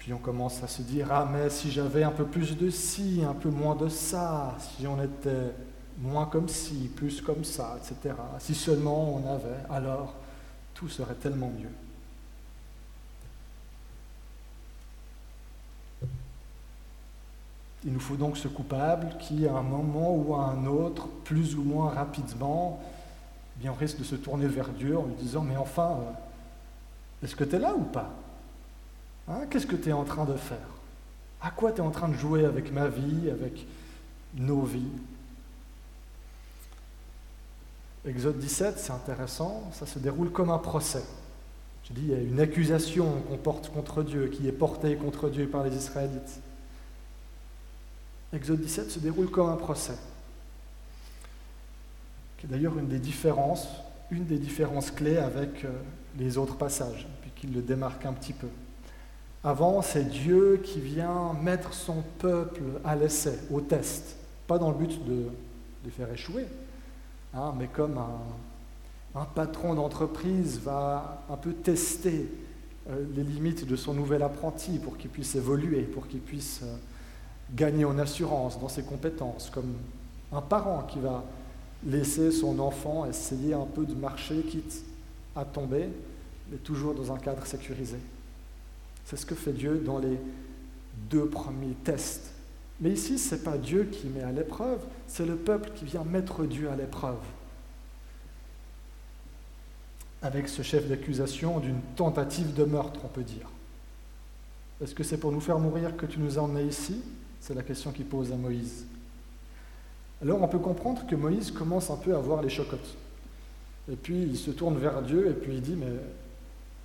puis 0.00 0.14
on 0.14 0.18
commence 0.18 0.62
à 0.62 0.66
se 0.66 0.80
dire, 0.80 1.08
ah 1.10 1.28
mais 1.30 1.50
si 1.50 1.70
j'avais 1.70 2.02
un 2.02 2.10
peu 2.10 2.24
plus 2.24 2.56
de 2.56 2.70
ci, 2.70 3.22
un 3.28 3.34
peu 3.34 3.50
moins 3.50 3.76
de 3.76 3.90
ça, 3.90 4.56
si 4.58 4.86
on 4.86 5.00
était 5.00 5.52
moins 5.98 6.24
comme 6.24 6.48
ci, 6.48 6.90
plus 6.96 7.20
comme 7.20 7.44
ça, 7.44 7.76
etc. 7.76 8.14
Si 8.38 8.54
seulement 8.54 9.14
on 9.14 9.30
avait, 9.30 9.62
alors 9.68 10.14
tout 10.72 10.88
serait 10.88 11.14
tellement 11.14 11.50
mieux. 11.50 11.68
Il 17.84 17.92
nous 17.92 18.00
faut 18.00 18.16
donc 18.16 18.38
ce 18.38 18.48
coupable 18.48 19.16
qui, 19.18 19.46
à 19.46 19.54
un 19.54 19.62
moment 19.62 20.14
ou 20.14 20.34
à 20.34 20.46
un 20.46 20.64
autre, 20.64 21.08
plus 21.24 21.56
ou 21.56 21.62
moins 21.62 21.90
rapidement, 21.90 22.80
eh 23.58 23.62
bien, 23.62 23.72
on 23.72 23.74
risque 23.74 23.98
de 23.98 24.04
se 24.04 24.16
tourner 24.16 24.46
vers 24.46 24.70
Dieu 24.70 24.96
en 24.98 25.04
lui 25.04 25.14
disant 25.14 25.42
Mais 25.42 25.58
enfin, 25.58 25.98
euh, 26.00 27.24
est-ce 27.24 27.36
que 27.36 27.44
tu 27.44 27.56
es 27.56 27.58
là 27.58 27.74
ou 27.74 27.82
pas? 27.82 28.10
Hein, 29.30 29.46
Qu'est-ce 29.48 29.66
que 29.66 29.76
tu 29.76 29.88
es 29.88 29.92
en 29.92 30.04
train 30.04 30.24
de 30.24 30.36
faire? 30.36 30.58
À 31.40 31.50
quoi 31.50 31.72
tu 31.72 31.78
es 31.78 31.84
en 31.84 31.90
train 31.90 32.08
de 32.08 32.14
jouer 32.14 32.44
avec 32.44 32.72
ma 32.72 32.88
vie, 32.88 33.30
avec 33.30 33.66
nos 34.34 34.62
vies? 34.62 34.92
Exode 38.06 38.38
17, 38.38 38.78
c'est 38.78 38.92
intéressant, 38.92 39.70
ça 39.72 39.86
se 39.86 39.98
déroule 39.98 40.30
comme 40.30 40.50
un 40.50 40.58
procès. 40.58 41.04
Je 41.84 41.92
dis, 41.92 42.02
il 42.02 42.10
y 42.10 42.14
a 42.14 42.20
une 42.20 42.40
accusation 42.40 43.20
qu'on 43.22 43.36
porte 43.36 43.70
contre 43.70 44.02
Dieu, 44.02 44.28
qui 44.28 44.48
est 44.48 44.52
portée 44.52 44.96
contre 44.96 45.28
Dieu 45.28 45.48
par 45.48 45.64
les 45.64 45.74
Israélites. 45.74 46.40
Exode 48.32 48.60
17 48.60 48.90
se 48.90 48.98
déroule 49.00 49.30
comme 49.30 49.48
un 49.48 49.56
procès, 49.56 49.96
qui 52.38 52.46
est 52.46 52.48
d'ailleurs 52.48 52.78
une 52.78 52.88
des 52.88 53.00
différences, 53.00 53.68
une 54.10 54.24
des 54.24 54.38
différences 54.38 54.90
clés 54.90 55.18
avec 55.18 55.64
euh, 55.64 55.70
les 56.16 56.38
autres 56.38 56.56
passages, 56.56 57.08
puis 57.22 57.30
qu'il 57.34 57.52
le 57.52 57.60
démarque 57.60 58.06
un 58.06 58.12
petit 58.12 58.32
peu. 58.32 58.48
Avant, 59.42 59.80
c'est 59.80 60.04
Dieu 60.04 60.60
qui 60.62 60.80
vient 60.80 61.32
mettre 61.42 61.72
son 61.72 62.02
peuple 62.18 62.60
à 62.84 62.94
l'essai, 62.94 63.38
au 63.50 63.62
test, 63.62 64.16
pas 64.46 64.58
dans 64.58 64.70
le 64.70 64.76
but 64.76 65.02
de 65.06 65.28
les 65.82 65.90
faire 65.90 66.12
échouer, 66.12 66.44
hein, 67.32 67.54
mais 67.58 67.66
comme 67.66 67.98
un, 69.14 69.24
patron 69.34 69.74
d'entreprise 69.74 70.60
va 70.60 71.24
un 71.30 71.36
peu 71.36 71.54
tester 71.54 72.30
euh, 72.90 73.04
les 73.16 73.22
limites 73.22 73.66
de 73.66 73.76
son 73.76 73.94
nouvel 73.94 74.22
apprenti 74.22 74.78
pour 74.78 74.98
qu'il 74.98 75.08
puisse 75.08 75.34
évoluer, 75.34 75.82
pour 75.82 76.06
qu'il 76.06 76.20
puisse 76.20 76.60
euh, 76.62 76.76
gagner 77.54 77.86
en 77.86 77.98
assurance 77.98 78.60
dans 78.60 78.68
ses 78.68 78.82
compétences, 78.82 79.48
comme 79.48 79.72
un 80.32 80.42
parent 80.42 80.82
qui 80.82 80.98
va 80.98 81.24
laisser 81.86 82.30
son 82.30 82.58
enfant 82.58 83.06
essayer 83.06 83.54
un 83.54 83.64
peu 83.64 83.86
de 83.86 83.94
marcher, 83.94 84.42
quitte 84.42 84.84
à 85.34 85.46
tomber, 85.46 85.88
mais 86.50 86.58
toujours 86.58 86.94
dans 86.94 87.10
un 87.10 87.18
cadre 87.18 87.46
sécurisé. 87.46 87.96
C'est 89.10 89.16
ce 89.16 89.26
que 89.26 89.34
fait 89.34 89.52
Dieu 89.52 89.82
dans 89.84 89.98
les 89.98 90.20
deux 91.10 91.26
premiers 91.26 91.74
tests. 91.82 92.30
Mais 92.80 92.92
ici, 92.92 93.18
ce 93.18 93.34
n'est 93.34 93.40
pas 93.40 93.58
Dieu 93.58 93.88
qui 93.90 94.06
met 94.06 94.22
à 94.22 94.30
l'épreuve, 94.30 94.78
c'est 95.08 95.26
le 95.26 95.34
peuple 95.34 95.72
qui 95.74 95.84
vient 95.84 96.04
mettre 96.04 96.44
Dieu 96.44 96.70
à 96.70 96.76
l'épreuve. 96.76 97.18
Avec 100.22 100.48
ce 100.48 100.62
chef 100.62 100.88
d'accusation 100.88 101.58
d'une 101.58 101.80
tentative 101.96 102.54
de 102.54 102.62
meurtre, 102.62 103.00
on 103.02 103.08
peut 103.08 103.24
dire. 103.24 103.50
Est-ce 104.80 104.94
que 104.94 105.02
c'est 105.02 105.18
pour 105.18 105.32
nous 105.32 105.40
faire 105.40 105.58
mourir 105.58 105.96
que 105.96 106.06
tu 106.06 106.20
nous 106.20 106.38
as 106.38 106.42
emmenés 106.42 106.68
ici? 106.68 107.02
C'est 107.40 107.54
la 107.54 107.64
question 107.64 107.90
qu'il 107.90 108.06
pose 108.06 108.30
à 108.30 108.36
Moïse. 108.36 108.84
Alors 110.22 110.40
on 110.40 110.48
peut 110.48 110.58
comprendre 110.58 111.04
que 111.04 111.16
Moïse 111.16 111.50
commence 111.50 111.90
un 111.90 111.96
peu 111.96 112.14
à 112.14 112.18
voir 112.20 112.42
les 112.42 112.48
chocottes. 112.48 112.96
Et 113.90 113.96
puis 113.96 114.22
il 114.22 114.36
se 114.36 114.52
tourne 114.52 114.78
vers 114.78 115.02
Dieu 115.02 115.28
et 115.28 115.34
puis 115.34 115.54
il 115.54 115.62
dit, 115.62 115.74
mais 115.74 115.96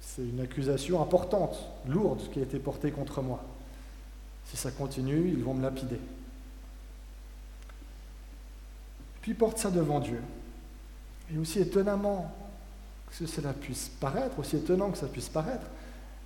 c'est 0.05 0.21
une 0.21 0.39
accusation 0.39 1.01
importante, 1.01 1.57
lourde, 1.87 2.21
qui 2.31 2.39
a 2.39 2.43
été 2.43 2.59
portée 2.59 2.91
contre 2.91 3.21
moi. 3.21 3.43
Si 4.45 4.55
ça 4.55 4.71
continue, 4.71 5.27
ils 5.29 5.43
vont 5.43 5.53
me 5.53 5.63
lapider. 5.63 5.99
Puis 9.21 9.33
porte 9.33 9.57
ça 9.57 9.71
devant 9.71 9.99
Dieu. 9.99 10.21
Et 11.33 11.37
aussi 11.39 11.59
étonnamment 11.59 12.31
que 13.09 13.25
cela 13.25 13.53
puisse 13.53 13.89
paraître, 13.99 14.37
aussi 14.39 14.57
étonnant 14.57 14.91
que 14.91 14.97
ça 14.97 15.07
puisse 15.07 15.29
paraître, 15.29 15.65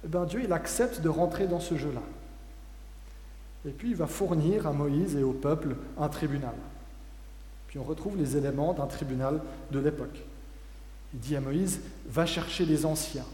eh 0.04 0.08
bien 0.08 0.26
Dieu 0.26 0.42
il 0.44 0.52
accepte 0.52 1.02
de 1.02 1.10
rentrer 1.10 1.48
dans 1.48 1.62
ce 1.62 1.78
jeu-là. 1.78 2.02
Et 3.66 3.72
puis 3.72 3.92
il 3.92 3.96
va 3.96 4.08
fournir 4.08 4.68
à 4.68 4.74
Moïse 4.74 5.16
et 5.16 5.24
au 5.24 5.32
peuple 5.32 5.78
un 5.98 6.10
tribunal. 6.10 6.56
Puis 7.68 7.80
on 7.80 7.84
retrouve 7.84 8.18
les 8.18 8.36
éléments 8.36 8.74
d'un 8.74 8.88
tribunal 8.88 9.42
de 9.72 9.80
l'époque. 9.80 10.20
Il 11.14 11.20
dit 11.20 11.36
à 11.36 11.42
Moïse, 11.42 11.80
va 12.08 12.26
chercher 12.26 12.66
les 12.66 12.86
anciens, 12.86 13.26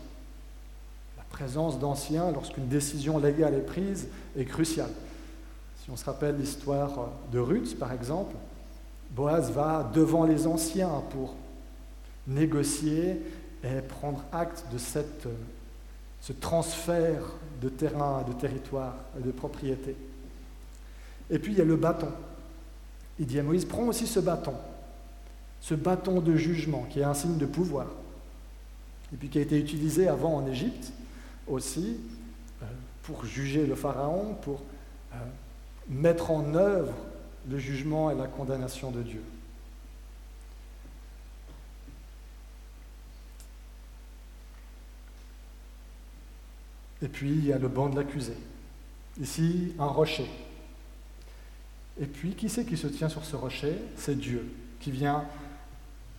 présence 1.35 1.77
d'anciens 1.79 2.31
lorsqu'une 2.31 2.69
décision 2.69 3.19
légale 3.19 3.55
est 3.55 3.65
prise 3.65 4.07
est 4.37 4.45
cruciale. 4.45 4.91
Si 5.83 5.89
on 5.91 5.97
se 5.97 6.05
rappelle 6.05 6.37
l'histoire 6.37 7.09
de 7.29 7.39
Ruth, 7.39 7.77
par 7.77 7.91
exemple, 7.91 8.33
Boaz 9.11 9.51
va 9.51 9.91
devant 9.93 10.23
les 10.23 10.47
anciens 10.47 11.03
pour 11.09 11.35
négocier 12.25 13.21
et 13.65 13.81
prendre 13.81 14.23
acte 14.31 14.63
de 14.71 14.77
cette, 14.77 15.27
ce 16.21 16.31
transfert 16.31 17.33
de 17.61 17.67
terrain, 17.67 18.23
de 18.25 18.31
territoire 18.31 18.95
de 19.19 19.31
propriété. 19.31 19.97
Et 21.29 21.37
puis 21.37 21.51
il 21.51 21.57
y 21.57 21.61
a 21.61 21.65
le 21.65 21.75
bâton. 21.75 22.11
Il 23.19 23.25
dit 23.25 23.39
à 23.39 23.43
Moïse, 23.43 23.65
prends 23.65 23.87
aussi 23.87 24.07
ce 24.07 24.21
bâton, 24.21 24.53
ce 25.59 25.75
bâton 25.75 26.21
de 26.21 26.37
jugement 26.37 26.87
qui 26.89 27.01
est 27.01 27.03
un 27.03 27.13
signe 27.13 27.37
de 27.37 27.45
pouvoir, 27.45 27.87
et 29.13 29.17
puis 29.17 29.27
qui 29.27 29.37
a 29.37 29.41
été 29.41 29.59
utilisé 29.59 30.07
avant 30.07 30.33
en 30.33 30.47
Égypte 30.47 30.93
aussi 31.47 31.99
euh, 32.61 32.65
pour 33.03 33.25
juger 33.25 33.65
le 33.65 33.75
Pharaon, 33.75 34.35
pour 34.41 34.61
euh, 35.13 35.17
mettre 35.89 36.31
en 36.31 36.55
œuvre 36.55 36.93
le 37.49 37.57
jugement 37.57 38.11
et 38.11 38.15
la 38.15 38.27
condamnation 38.27 38.91
de 38.91 39.03
Dieu. 39.03 39.23
Et 47.01 47.07
puis 47.07 47.29
il 47.29 47.45
y 47.45 47.53
a 47.53 47.57
le 47.57 47.67
banc 47.67 47.89
de 47.89 47.95
l'accusé. 47.95 48.33
Ici, 49.19 49.73
un 49.79 49.85
rocher. 49.85 50.29
Et 51.99 52.05
puis, 52.05 52.35
qui 52.35 52.49
c'est 52.49 52.65
qui 52.65 52.75
se 52.75 52.87
tient 52.87 53.07
sur 53.07 53.23
ce 53.23 53.35
rocher? 53.35 53.77
C'est 53.95 54.17
Dieu, 54.17 54.45
qui 54.79 54.91
vient 54.91 55.25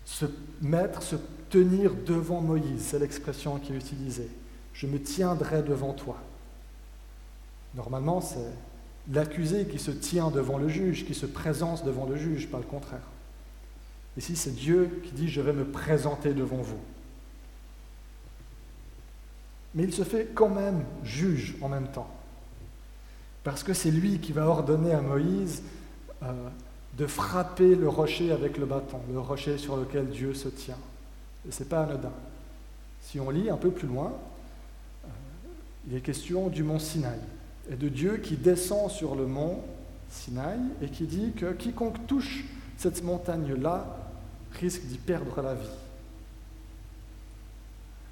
se 0.04 0.26
mettre, 0.62 1.02
se 1.02 1.16
tenir 1.50 1.94
devant 1.94 2.40
Moïse. 2.40 2.80
C'est 2.80 2.98
l'expression 2.98 3.58
qui 3.58 3.72
est 3.72 3.76
utilisée. 3.76 4.30
Je 4.76 4.86
me 4.86 5.00
tiendrai 5.00 5.62
devant 5.62 5.94
toi. 5.94 6.16
Normalement, 7.74 8.20
c'est 8.20 8.52
l'accusé 9.10 9.66
qui 9.66 9.78
se 9.78 9.90
tient 9.90 10.30
devant 10.30 10.58
le 10.58 10.68
juge, 10.68 11.06
qui 11.06 11.14
se 11.14 11.26
présente 11.26 11.84
devant 11.84 12.06
le 12.06 12.16
juge, 12.16 12.48
pas 12.48 12.58
le 12.58 12.64
contraire. 12.64 13.00
Ici, 14.18 14.36
c'est 14.36 14.54
Dieu 14.54 15.00
qui 15.04 15.12
dit, 15.12 15.28
je 15.28 15.40
vais 15.40 15.54
me 15.54 15.64
présenter 15.64 16.34
devant 16.34 16.58
vous. 16.58 16.80
Mais 19.74 19.84
il 19.84 19.92
se 19.92 20.04
fait 20.04 20.28
quand 20.34 20.48
même 20.48 20.84
juge 21.02 21.56
en 21.62 21.68
même 21.68 21.88
temps. 21.88 22.10
Parce 23.44 23.62
que 23.62 23.72
c'est 23.72 23.90
lui 23.90 24.18
qui 24.18 24.32
va 24.32 24.46
ordonner 24.46 24.92
à 24.92 25.00
Moïse 25.00 25.62
euh, 26.22 26.32
de 26.98 27.06
frapper 27.06 27.74
le 27.74 27.88
rocher 27.88 28.32
avec 28.32 28.58
le 28.58 28.66
bâton, 28.66 29.00
le 29.10 29.20
rocher 29.20 29.56
sur 29.56 29.76
lequel 29.76 30.08
Dieu 30.08 30.34
se 30.34 30.48
tient. 30.48 30.78
Et 31.48 31.52
ce 31.52 31.62
n'est 31.62 31.68
pas 31.68 31.82
anodin. 31.82 32.12
Si 33.02 33.20
on 33.20 33.30
lit 33.30 33.50
un 33.50 33.56
peu 33.56 33.70
plus 33.70 33.86
loin, 33.86 34.12
il 35.86 35.96
est 35.96 36.00
question 36.00 36.48
du 36.48 36.62
mont 36.62 36.78
Sinaï 36.78 37.18
et 37.70 37.76
de 37.76 37.88
Dieu 37.88 38.18
qui 38.18 38.36
descend 38.36 38.90
sur 38.90 39.14
le 39.14 39.26
mont 39.26 39.62
Sinaï 40.10 40.58
et 40.82 40.88
qui 40.88 41.04
dit 41.04 41.32
que 41.32 41.52
quiconque 41.52 42.06
touche 42.06 42.44
cette 42.76 43.02
montagne-là 43.02 43.96
risque 44.52 44.82
d'y 44.82 44.98
perdre 44.98 45.42
la 45.42 45.54
vie. 45.54 45.66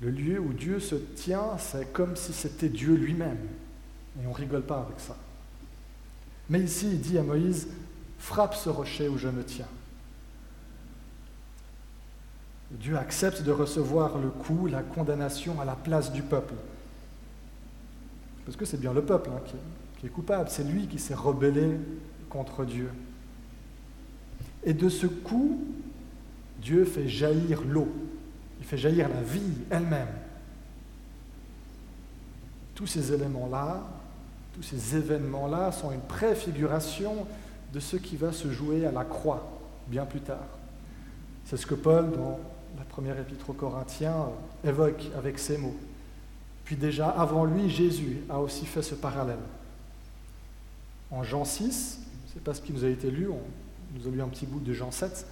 Le 0.00 0.11
lieu 0.11 0.38
où 0.38 0.52
Dieu 0.52 0.81
se 0.81 0.97
tient, 0.97 1.57
c'est 1.59 1.93
comme 1.93 2.16
si 2.16 2.33
c'était 2.33 2.69
Dieu 2.69 2.95
lui-même. 2.95 3.38
Et 4.23 4.26
on 4.26 4.33
rigole 4.33 4.62
pas 4.62 4.87
avec 4.87 5.00
ça. 5.00 5.16
Mais 6.50 6.61
ici, 6.61 6.88
il 6.93 7.00
dit 7.00 7.19
à 7.19 7.23
Moïse, 7.23 7.69
frappe 8.19 8.54
ce 8.54 8.69
rocher 8.69 9.09
où 9.09 9.16
je 9.16 9.28
me 9.28 9.45
tiens. 9.45 9.69
Dieu 12.71 12.99
accepte 12.99 13.43
de 13.43 13.52
recevoir 13.52 14.19
le 14.19 14.28
coup, 14.28 14.66
la 14.66 14.83
condamnation 14.83 15.61
à 15.61 15.64
la 15.64 15.76
place 15.76 16.12
du 16.12 16.23
peuple. 16.23 16.54
Parce 18.44 18.56
que 18.56 18.64
c'est 18.64 18.80
bien 18.80 18.92
le 18.92 19.02
peuple 19.02 19.30
hein, 19.34 19.40
qui, 19.98 20.06
est 20.06 20.10
coupable, 20.10 20.48
c'est 20.50 20.64
lui 20.64 20.86
qui 20.86 20.98
s'est 20.98 21.14
rebellé 21.14 21.78
contre 22.28 22.64
Dieu. 22.64 22.90
Et 24.64 24.74
de 24.74 24.88
ce 24.88 25.07
coup, 25.07 25.62
Dieu 26.61 26.85
fait 26.85 27.09
jaillir 27.09 27.62
l'eau, 27.62 27.88
il 28.61 28.66
fait 28.66 28.78
jaillir 28.78 29.09
la 29.09 29.22
vie 29.22 29.52
elle-même. 29.70 30.09
Tous 32.74 32.87
ces 32.87 33.12
éléments-là, 33.12 33.83
tous 34.54 34.62
ces 34.62 34.96
événements-là 34.96 35.72
sont 35.72 35.92
une 35.92 36.00
préfiguration 36.00 37.26
de 37.72 37.80
ce 37.80 37.96
qui 37.96 38.16
va 38.16 38.33
se 38.33 38.50
jouer 38.50 38.87
à 38.87 38.92
la 38.92 39.04
croix 39.04 39.59
bien 39.88 40.04
plus 40.04 40.20
tard. 40.20 40.46
C'est 41.44 41.57
ce 41.57 41.66
que 41.66 41.74
Paul, 41.74 42.11
dans 42.12 42.38
la 42.78 42.85
première 42.85 43.18
épître 43.18 43.50
aux 43.50 43.54
Corinthiens, 43.54 44.28
évoque 44.64 45.11
avec 45.16 45.38
ces 45.38 45.59
mots. 45.59 45.76
Puis 46.64 46.77
déjà, 46.77 47.09
avant 47.09 47.44
lui, 47.44 47.68
Jésus 47.68 48.18
a 48.29 48.38
aussi 48.38 48.64
fait 48.64 48.83
ce 48.83 48.94
parallèle. 48.94 49.38
En 51.11 51.22
Jean 51.22 51.44
6, 51.44 52.00
c'est 52.33 52.42
pas 52.42 52.55
ce 52.55 52.61
qui 52.61 52.72
nous 52.72 52.85
a 52.85 52.88
été 52.88 53.11
lu, 53.11 53.29
on 53.29 53.40
nous 53.98 54.09
a 54.09 54.11
lu 54.11 54.22
un 54.22 54.29
petit 54.29 54.46
bout 54.46 54.61
de 54.61 54.72
Jean 54.72 54.90
7, 54.90 55.27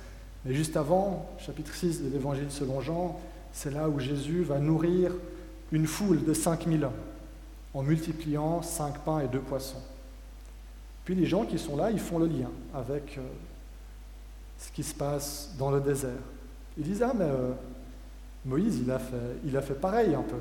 mais 0.44 0.54
juste 0.54 0.76
avant, 0.76 1.28
chapitre 1.38 1.74
6 1.74 2.02
de 2.02 2.10
l'Évangile 2.10 2.50
selon 2.50 2.80
Jean, 2.80 3.18
c'est 3.52 3.72
là 3.72 3.88
où 3.88 3.98
Jésus 3.98 4.42
va 4.42 4.58
nourrir 4.58 5.12
une 5.72 5.86
foule 5.86 6.24
de 6.24 6.34
5000 6.34 6.84
hommes 6.84 6.92
en 7.74 7.82
multipliant 7.82 8.62
cinq 8.62 8.98
pains 8.98 9.20
et 9.20 9.28
deux 9.28 9.40
poissons. 9.40 9.82
Puis 11.04 11.14
les 11.14 11.26
gens 11.26 11.44
qui 11.44 11.58
sont 11.58 11.76
là, 11.76 11.90
ils 11.90 11.98
font 11.98 12.18
le 12.18 12.26
lien 12.26 12.50
avec 12.74 13.16
euh, 13.18 13.22
ce 14.58 14.70
qui 14.70 14.82
se 14.82 14.94
passe 14.94 15.54
dans 15.58 15.70
le 15.70 15.80
désert. 15.80 16.10
Ils 16.78 16.84
disent, 16.84 17.02
ah 17.02 17.12
mais 17.14 17.24
euh, 17.24 17.52
Moïse, 18.44 18.78
il 18.82 18.90
a, 18.90 18.98
fait, 18.98 19.16
il 19.44 19.56
a 19.56 19.62
fait 19.62 19.74
pareil 19.74 20.14
un 20.14 20.22
peu. 20.22 20.36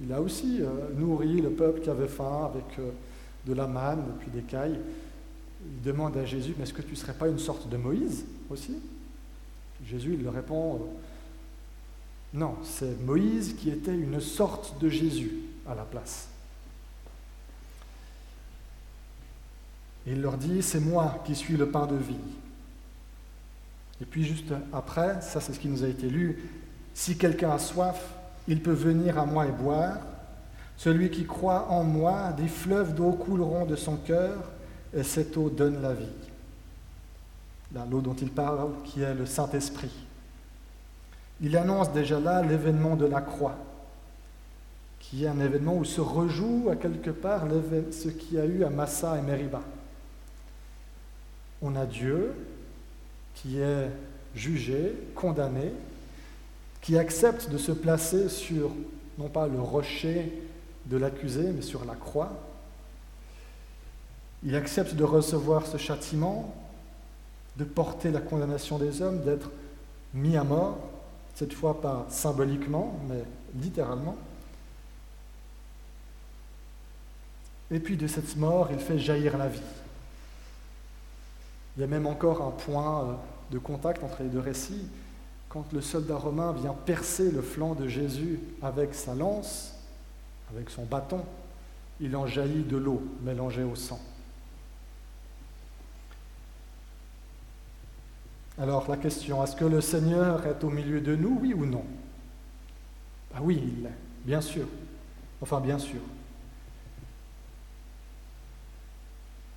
Il 0.00 0.12
a 0.12 0.20
aussi 0.20 0.58
euh, 0.60 0.68
nourri 0.96 1.40
le 1.40 1.50
peuple 1.50 1.80
qui 1.80 1.90
avait 1.90 2.08
faim 2.08 2.50
avec 2.52 2.78
de 3.46 3.52
la 3.52 3.66
manne 3.66 4.00
et 4.00 4.18
puis 4.20 4.30
des 4.30 4.42
cailles. 4.42 4.78
Il 5.64 5.82
demande 5.82 6.16
à 6.16 6.24
Jésus, 6.24 6.54
mais 6.56 6.64
est-ce 6.64 6.72
que 6.72 6.82
tu 6.82 6.92
ne 6.92 6.96
serais 6.96 7.14
pas 7.14 7.28
une 7.28 7.38
sorte 7.38 7.68
de 7.68 7.76
Moïse 7.76 8.24
aussi? 8.50 8.76
Jésus, 9.86 10.14
il 10.14 10.22
leur 10.22 10.34
répond, 10.34 10.88
non, 12.32 12.56
c'est 12.62 13.00
Moïse 13.02 13.54
qui 13.54 13.70
était 13.70 13.94
une 13.94 14.20
sorte 14.20 14.80
de 14.80 14.88
Jésus 14.88 15.32
à 15.66 15.74
la 15.74 15.82
place. 15.82 16.28
Et 20.06 20.12
il 20.12 20.20
leur 20.20 20.36
dit, 20.36 20.62
c'est 20.62 20.80
moi 20.80 21.22
qui 21.24 21.34
suis 21.34 21.56
le 21.56 21.68
pain 21.68 21.86
de 21.86 21.96
vie. 21.96 22.14
Et 24.00 24.04
puis 24.04 24.24
juste 24.24 24.52
après, 24.72 25.20
ça 25.20 25.40
c'est 25.40 25.52
ce 25.52 25.60
qui 25.60 25.68
nous 25.68 25.84
a 25.84 25.88
été 25.88 26.08
lu, 26.08 26.50
si 26.94 27.16
quelqu'un 27.16 27.50
a 27.50 27.58
soif, 27.58 28.02
il 28.48 28.62
peut 28.62 28.72
venir 28.72 29.18
à 29.18 29.26
moi 29.26 29.46
et 29.46 29.52
boire. 29.52 29.98
Celui 30.76 31.10
qui 31.10 31.26
croit 31.26 31.68
en 31.70 31.84
moi, 31.84 32.32
des 32.36 32.48
fleuves 32.48 32.94
d'eau 32.94 33.12
couleront 33.12 33.66
de 33.66 33.76
son 33.76 33.96
cœur, 33.96 34.36
et 34.94 35.02
cette 35.02 35.36
eau 35.36 35.48
donne 35.48 35.80
la 35.80 35.94
vie. 35.94 36.06
L'eau 37.90 38.00
dont 38.00 38.14
il 38.14 38.30
parle, 38.30 38.70
qui 38.84 39.02
est 39.02 39.14
le 39.14 39.26
Saint-Esprit. 39.26 39.92
Il 41.40 41.56
annonce 41.56 41.92
déjà 41.92 42.20
là 42.20 42.42
l'événement 42.42 42.96
de 42.96 43.06
la 43.06 43.20
croix, 43.20 43.56
qui 45.00 45.24
est 45.24 45.28
un 45.28 45.40
événement 45.40 45.76
où 45.76 45.84
se 45.84 46.00
rejoue 46.00 46.68
à 46.70 46.76
quelque 46.76 47.10
part 47.10 47.44
ce 47.90 48.08
qui 48.08 48.38
a 48.38 48.44
eu 48.44 48.64
à 48.64 48.70
Massa 48.70 49.18
et 49.18 49.22
Meriba 49.22 49.62
on 51.62 51.76
a 51.76 51.86
Dieu 51.86 52.34
qui 53.34 53.60
est 53.60 53.88
jugé, 54.34 54.94
condamné, 55.14 55.72
qui 56.82 56.98
accepte 56.98 57.48
de 57.48 57.56
se 57.56 57.72
placer 57.72 58.28
sur, 58.28 58.70
non 59.16 59.28
pas 59.28 59.46
le 59.46 59.60
rocher 59.60 60.30
de 60.86 60.96
l'accusé, 60.96 61.44
mais 61.52 61.62
sur 61.62 61.84
la 61.84 61.94
croix. 61.94 62.32
Il 64.42 64.56
accepte 64.56 64.94
de 64.94 65.04
recevoir 65.04 65.66
ce 65.66 65.76
châtiment, 65.76 66.54
de 67.56 67.64
porter 67.64 68.10
la 68.10 68.20
condamnation 68.20 68.78
des 68.78 69.00
hommes, 69.00 69.22
d'être 69.22 69.50
mis 70.12 70.36
à 70.36 70.42
mort, 70.42 70.78
cette 71.34 71.52
fois 71.52 71.80
pas 71.80 72.04
symboliquement, 72.10 72.98
mais 73.08 73.22
littéralement. 73.60 74.16
Et 77.70 77.78
puis 77.78 77.96
de 77.96 78.08
cette 78.08 78.36
mort, 78.36 78.68
il 78.72 78.78
fait 78.78 78.98
jaillir 78.98 79.38
la 79.38 79.48
vie. 79.48 79.60
Il 81.76 81.80
y 81.80 81.84
a 81.84 81.86
même 81.86 82.06
encore 82.06 82.42
un 82.42 82.50
point 82.50 83.02
euh, 83.02 83.12
de 83.50 83.58
contact 83.58 84.02
entre 84.02 84.22
les 84.22 84.28
deux 84.28 84.40
récits. 84.40 84.86
Quand 85.52 85.70
le 85.74 85.82
soldat 85.82 86.16
romain 86.16 86.52
vient 86.52 86.72
percer 86.72 87.30
le 87.30 87.42
flanc 87.42 87.74
de 87.74 87.86
Jésus 87.86 88.40
avec 88.62 88.94
sa 88.94 89.14
lance, 89.14 89.74
avec 90.50 90.70
son 90.70 90.84
bâton, 90.84 91.22
il 92.00 92.16
en 92.16 92.26
jaillit 92.26 92.62
de 92.62 92.78
l'eau 92.78 93.02
mélangée 93.22 93.62
au 93.62 93.76
sang. 93.76 94.00
Alors 98.58 98.90
la 98.90 98.96
question, 98.96 99.44
est-ce 99.44 99.54
que 99.54 99.66
le 99.66 99.82
Seigneur 99.82 100.46
est 100.46 100.64
au 100.64 100.70
milieu 100.70 101.02
de 101.02 101.14
nous, 101.14 101.38
oui 101.42 101.52
ou 101.52 101.66
non? 101.66 101.84
Ah 103.34 103.40
oui, 103.42 103.62
il 103.62 103.82
l'est, 103.82 103.90
bien 104.24 104.40
sûr. 104.40 104.66
Enfin, 105.42 105.60
bien 105.60 105.78
sûr. 105.78 106.00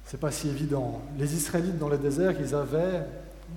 C'est 0.04 0.20
pas 0.20 0.32
si 0.32 0.50
évident. 0.50 1.02
Les 1.18 1.36
Israélites 1.36 1.78
dans 1.78 1.90
le 1.90 1.98
désert, 1.98 2.34
ils 2.38 2.54
avaient, 2.54 3.06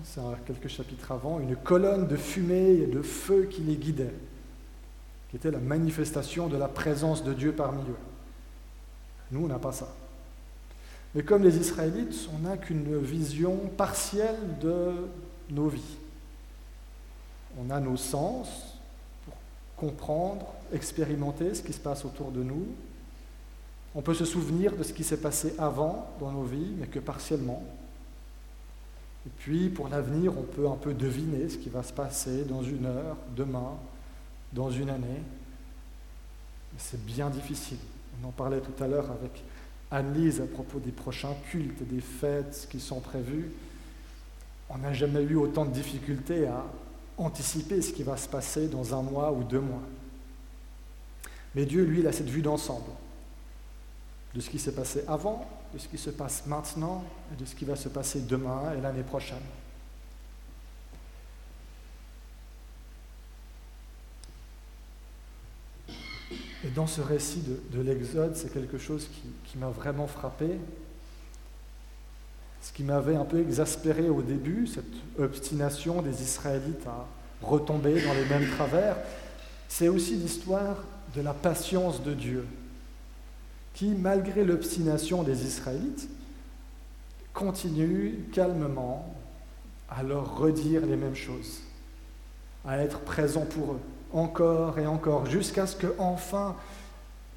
c'est 0.04 0.20
quelques 0.46 0.68
chapitres 0.68 1.12
avant, 1.12 1.40
une 1.40 1.56
colonne 1.56 2.06
de 2.06 2.16
fumée 2.16 2.72
et 2.72 2.86
de 2.86 3.02
feu 3.02 3.48
qui 3.50 3.62
les 3.62 3.76
guidait. 3.76 4.14
qui 5.30 5.36
était 5.36 5.50
la 5.50 5.58
manifestation 5.58 6.48
de 6.48 6.56
la 6.56 6.68
présence 6.68 7.22
de 7.22 7.34
Dieu 7.34 7.52
parmi 7.52 7.82
eux. 7.82 7.96
Nous, 9.30 9.44
on 9.44 9.48
n'a 9.48 9.58
pas 9.58 9.72
ça. 9.72 9.88
Mais 11.14 11.22
comme 11.22 11.42
les 11.42 11.56
Israélites, 11.58 12.28
on 12.34 12.38
n'a 12.46 12.56
qu'une 12.56 12.98
vision 12.98 13.56
partielle 13.76 14.58
de 14.60 14.92
nos 15.50 15.68
vies. 15.68 15.96
On 17.58 17.70
a 17.70 17.80
nos 17.80 17.96
sens 17.96 18.78
pour 19.24 19.34
comprendre, 19.76 20.46
expérimenter 20.72 21.54
ce 21.54 21.62
qui 21.62 21.72
se 21.72 21.80
passe 21.80 22.04
autour 22.04 22.30
de 22.30 22.42
nous. 22.42 22.66
On 23.94 24.02
peut 24.02 24.14
se 24.14 24.24
souvenir 24.24 24.76
de 24.76 24.82
ce 24.82 24.92
qui 24.92 25.02
s'est 25.02 25.20
passé 25.20 25.54
avant 25.58 26.14
dans 26.20 26.30
nos 26.30 26.44
vies, 26.44 26.74
mais 26.78 26.86
que 26.86 27.00
partiellement. 27.00 27.62
Et 29.26 29.30
puis, 29.38 29.68
pour 29.68 29.88
l'avenir, 29.88 30.32
on 30.38 30.42
peut 30.42 30.68
un 30.68 30.76
peu 30.76 30.94
deviner 30.94 31.48
ce 31.48 31.58
qui 31.58 31.68
va 31.68 31.82
se 31.82 31.92
passer 31.92 32.44
dans 32.44 32.62
une 32.62 32.86
heure, 32.86 33.16
demain, 33.36 33.76
dans 34.52 34.70
une 34.70 34.90
année. 34.90 35.22
C'est 36.76 37.04
bien 37.04 37.28
difficile. 37.28 37.78
On 38.22 38.28
en 38.28 38.30
parlait 38.30 38.60
tout 38.60 38.82
à 38.82 38.86
l'heure 38.86 39.10
avec 39.10 39.42
Anne-Lise 39.90 40.40
à 40.40 40.46
propos 40.46 40.78
des 40.78 40.92
prochains 40.92 41.34
cultes, 41.50 41.82
des 41.82 42.00
fêtes 42.00 42.68
qui 42.70 42.80
sont 42.80 43.00
prévues. 43.00 43.50
On 44.70 44.78
n'a 44.78 44.92
jamais 44.92 45.22
eu 45.22 45.36
autant 45.36 45.64
de 45.64 45.72
difficultés 45.72 46.46
à 46.46 46.64
anticiper 47.16 47.82
ce 47.82 47.92
qui 47.92 48.02
va 48.02 48.16
se 48.16 48.28
passer 48.28 48.68
dans 48.68 48.94
un 48.94 49.02
mois 49.02 49.32
ou 49.32 49.42
deux 49.42 49.60
mois. 49.60 49.82
Mais 51.54 51.66
Dieu, 51.66 51.84
lui, 51.84 52.00
il 52.00 52.06
a 52.06 52.12
cette 52.12 52.28
vue 52.28 52.42
d'ensemble 52.42 52.90
de 54.34 54.40
ce 54.40 54.50
qui 54.50 54.58
s'est 54.58 54.74
passé 54.74 55.02
avant, 55.08 55.48
de 55.72 55.78
ce 55.78 55.88
qui 55.88 55.98
se 55.98 56.10
passe 56.10 56.46
maintenant 56.46 57.04
et 57.32 57.40
de 57.40 57.44
ce 57.44 57.54
qui 57.54 57.64
va 57.64 57.76
se 57.76 57.88
passer 57.88 58.20
demain 58.20 58.72
et 58.76 58.80
l'année 58.80 59.02
prochaine. 59.02 59.38
Et 66.64 66.70
dans 66.70 66.86
ce 66.86 67.00
récit 67.00 67.42
de, 67.70 67.80
l'Exode, 67.80 68.34
c'est 68.34 68.52
quelque 68.52 68.78
chose 68.78 69.08
qui, 69.44 69.58
m'a 69.58 69.68
vraiment 69.68 70.06
frappé. 70.06 70.58
Ce 72.60 72.72
qui 72.72 72.82
m'avait 72.82 73.14
un 73.14 73.24
peu 73.24 73.40
exaspéré 73.40 74.08
au 74.08 74.22
début, 74.22 74.66
cette 74.66 74.84
obstination 75.18 76.02
des 76.02 76.22
Israélites 76.22 76.86
à 76.86 77.06
retomber 77.42 78.02
dans 78.02 78.12
les 78.12 78.24
mêmes 78.24 78.50
travers, 78.50 78.96
c'est 79.68 79.88
aussi 79.88 80.16
l'histoire 80.16 80.76
de 81.14 81.20
la 81.20 81.32
patience 81.32 82.02
de 82.02 82.12
Dieu 82.12 82.44
qui, 83.78 83.94
malgré 83.94 84.44
l'obstination 84.44 85.22
des 85.22 85.44
Israélites, 85.44 86.08
continue 87.32 88.24
calmement 88.32 89.14
à 89.88 90.02
leur 90.02 90.36
redire 90.36 90.84
les 90.84 90.96
mêmes 90.96 91.14
choses, 91.14 91.60
à 92.66 92.78
être 92.78 92.98
présent 92.98 93.46
pour 93.46 93.74
eux, 93.74 93.80
encore 94.12 94.80
et 94.80 94.86
encore, 94.88 95.26
jusqu'à 95.26 95.68
ce 95.68 95.76
qu'enfin 95.76 96.56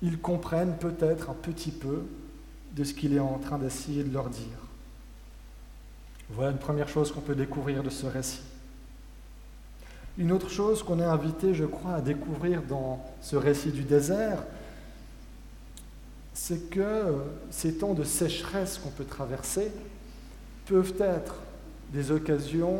ils 0.01 0.17
comprennent 0.17 0.77
peut-être 0.79 1.29
un 1.29 1.35
petit 1.35 1.69
peu 1.69 2.05
de 2.75 2.83
ce 2.83 2.95
qu'il 2.95 3.13
est 3.13 3.19
en 3.19 3.37
train 3.37 3.59
d'essayer 3.59 4.03
de 4.03 4.11
leur 4.11 4.29
dire. 4.29 4.57
Voilà 6.31 6.49
une 6.49 6.57
première 6.57 6.89
chose 6.89 7.11
qu'on 7.11 7.21
peut 7.21 7.35
découvrir 7.35 7.83
de 7.83 7.91
ce 7.91 8.07
récit. 8.07 8.41
Une 10.17 10.31
autre 10.31 10.49
chose 10.49 10.81
qu'on 10.81 10.99
est 10.99 11.03
invité, 11.03 11.53
je 11.53 11.65
crois, 11.65 11.93
à 11.93 12.01
découvrir 12.01 12.63
dans 12.63 13.05
ce 13.21 13.35
récit 13.35 13.69
du 13.69 13.83
désert, 13.83 14.43
c'est 16.43 16.71
que 16.71 17.03
ces 17.51 17.75
temps 17.75 17.93
de 17.93 18.03
sécheresse 18.03 18.79
qu'on 18.79 18.89
peut 18.89 19.05
traverser 19.05 19.71
peuvent 20.65 20.95
être 20.99 21.35
des 21.93 22.09
occasions 22.09 22.79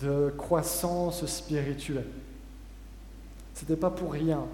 de 0.00 0.32
croissance 0.34 1.26
spirituelle. 1.26 2.06
Ce 3.54 3.60
n'était 3.60 3.76
pas 3.76 3.90
pour 3.90 4.12
rien 4.12 4.46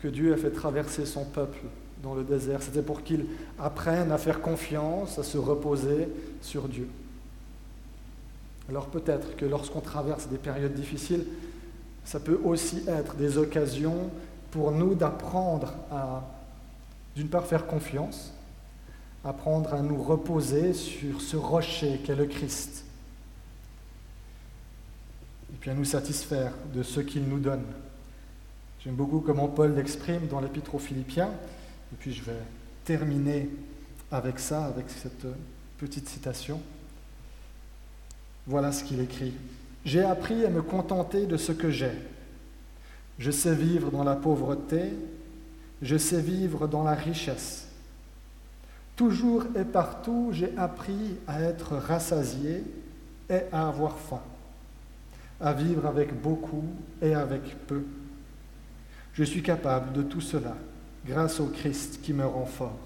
que 0.00 0.08
Dieu 0.08 0.32
a 0.32 0.38
fait 0.38 0.50
traverser 0.50 1.04
son 1.04 1.26
peuple 1.26 1.58
dans 2.02 2.14
le 2.14 2.24
désert. 2.24 2.62
C'était 2.62 2.80
pour 2.80 3.02
qu'il 3.02 3.26
apprenne 3.58 4.10
à 4.10 4.16
faire 4.16 4.40
confiance, 4.40 5.18
à 5.18 5.22
se 5.22 5.36
reposer 5.36 6.08
sur 6.40 6.66
Dieu. 6.66 6.88
Alors 8.70 8.86
peut-être 8.86 9.36
que 9.36 9.44
lorsqu'on 9.44 9.82
traverse 9.82 10.28
des 10.28 10.38
périodes 10.38 10.72
difficiles, 10.72 11.26
ça 12.06 12.20
peut 12.20 12.40
aussi 12.42 12.84
être 12.88 13.16
des 13.16 13.36
occasions 13.36 14.08
pour 14.50 14.72
nous 14.72 14.94
d'apprendre 14.94 15.74
à 15.90 16.22
d'une 17.18 17.28
part, 17.28 17.46
faire 17.46 17.66
confiance, 17.66 18.32
apprendre 19.24 19.74
à 19.74 19.82
nous 19.82 20.00
reposer 20.00 20.72
sur 20.72 21.20
ce 21.20 21.36
rocher 21.36 22.00
qu'est 22.04 22.14
le 22.14 22.26
Christ, 22.26 22.84
et 25.52 25.56
puis 25.58 25.68
à 25.68 25.74
nous 25.74 25.84
satisfaire 25.84 26.52
de 26.72 26.84
ce 26.84 27.00
qu'il 27.00 27.24
nous 27.24 27.40
donne. 27.40 27.64
J'aime 28.78 28.94
beaucoup 28.94 29.18
comment 29.18 29.48
Paul 29.48 29.74
l'exprime 29.74 30.28
dans 30.28 30.38
l'Épître 30.38 30.76
aux 30.76 30.78
Philippiens, 30.78 31.30
et 31.92 31.96
puis 31.98 32.14
je 32.14 32.22
vais 32.22 32.40
terminer 32.84 33.50
avec 34.12 34.38
ça, 34.38 34.66
avec 34.66 34.88
cette 34.88 35.26
petite 35.76 36.08
citation. 36.08 36.60
Voilà 38.46 38.70
ce 38.70 38.84
qu'il 38.84 39.00
écrit. 39.00 39.34
J'ai 39.84 40.04
appris 40.04 40.44
à 40.44 40.50
me 40.50 40.62
contenter 40.62 41.26
de 41.26 41.36
ce 41.36 41.50
que 41.50 41.72
j'ai. 41.72 41.98
Je 43.18 43.32
sais 43.32 43.56
vivre 43.56 43.90
dans 43.90 44.04
la 44.04 44.14
pauvreté 44.14 44.92
je 45.82 45.96
sais 45.96 46.20
vivre 46.20 46.66
dans 46.66 46.82
la 46.82 46.94
richesse. 46.94 47.68
Toujours 48.96 49.44
et 49.56 49.64
partout, 49.64 50.30
j'ai 50.32 50.56
appris 50.56 51.16
à 51.26 51.40
être 51.40 51.76
rassasié 51.76 52.64
et 53.30 53.40
à 53.52 53.68
avoir 53.68 53.96
faim, 53.96 54.22
à 55.40 55.52
vivre 55.52 55.86
avec 55.86 56.20
beaucoup 56.20 56.64
et 57.00 57.14
avec 57.14 57.42
peu. 57.66 57.84
Je 59.12 59.24
suis 59.24 59.42
capable 59.42 59.92
de 59.92 60.02
tout 60.02 60.20
cela 60.20 60.56
grâce 61.06 61.40
au 61.40 61.46
Christ 61.46 62.00
qui 62.02 62.12
me 62.12 62.26
rend 62.26 62.46
fort. 62.46 62.78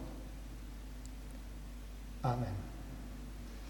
Amen. 2.23 2.72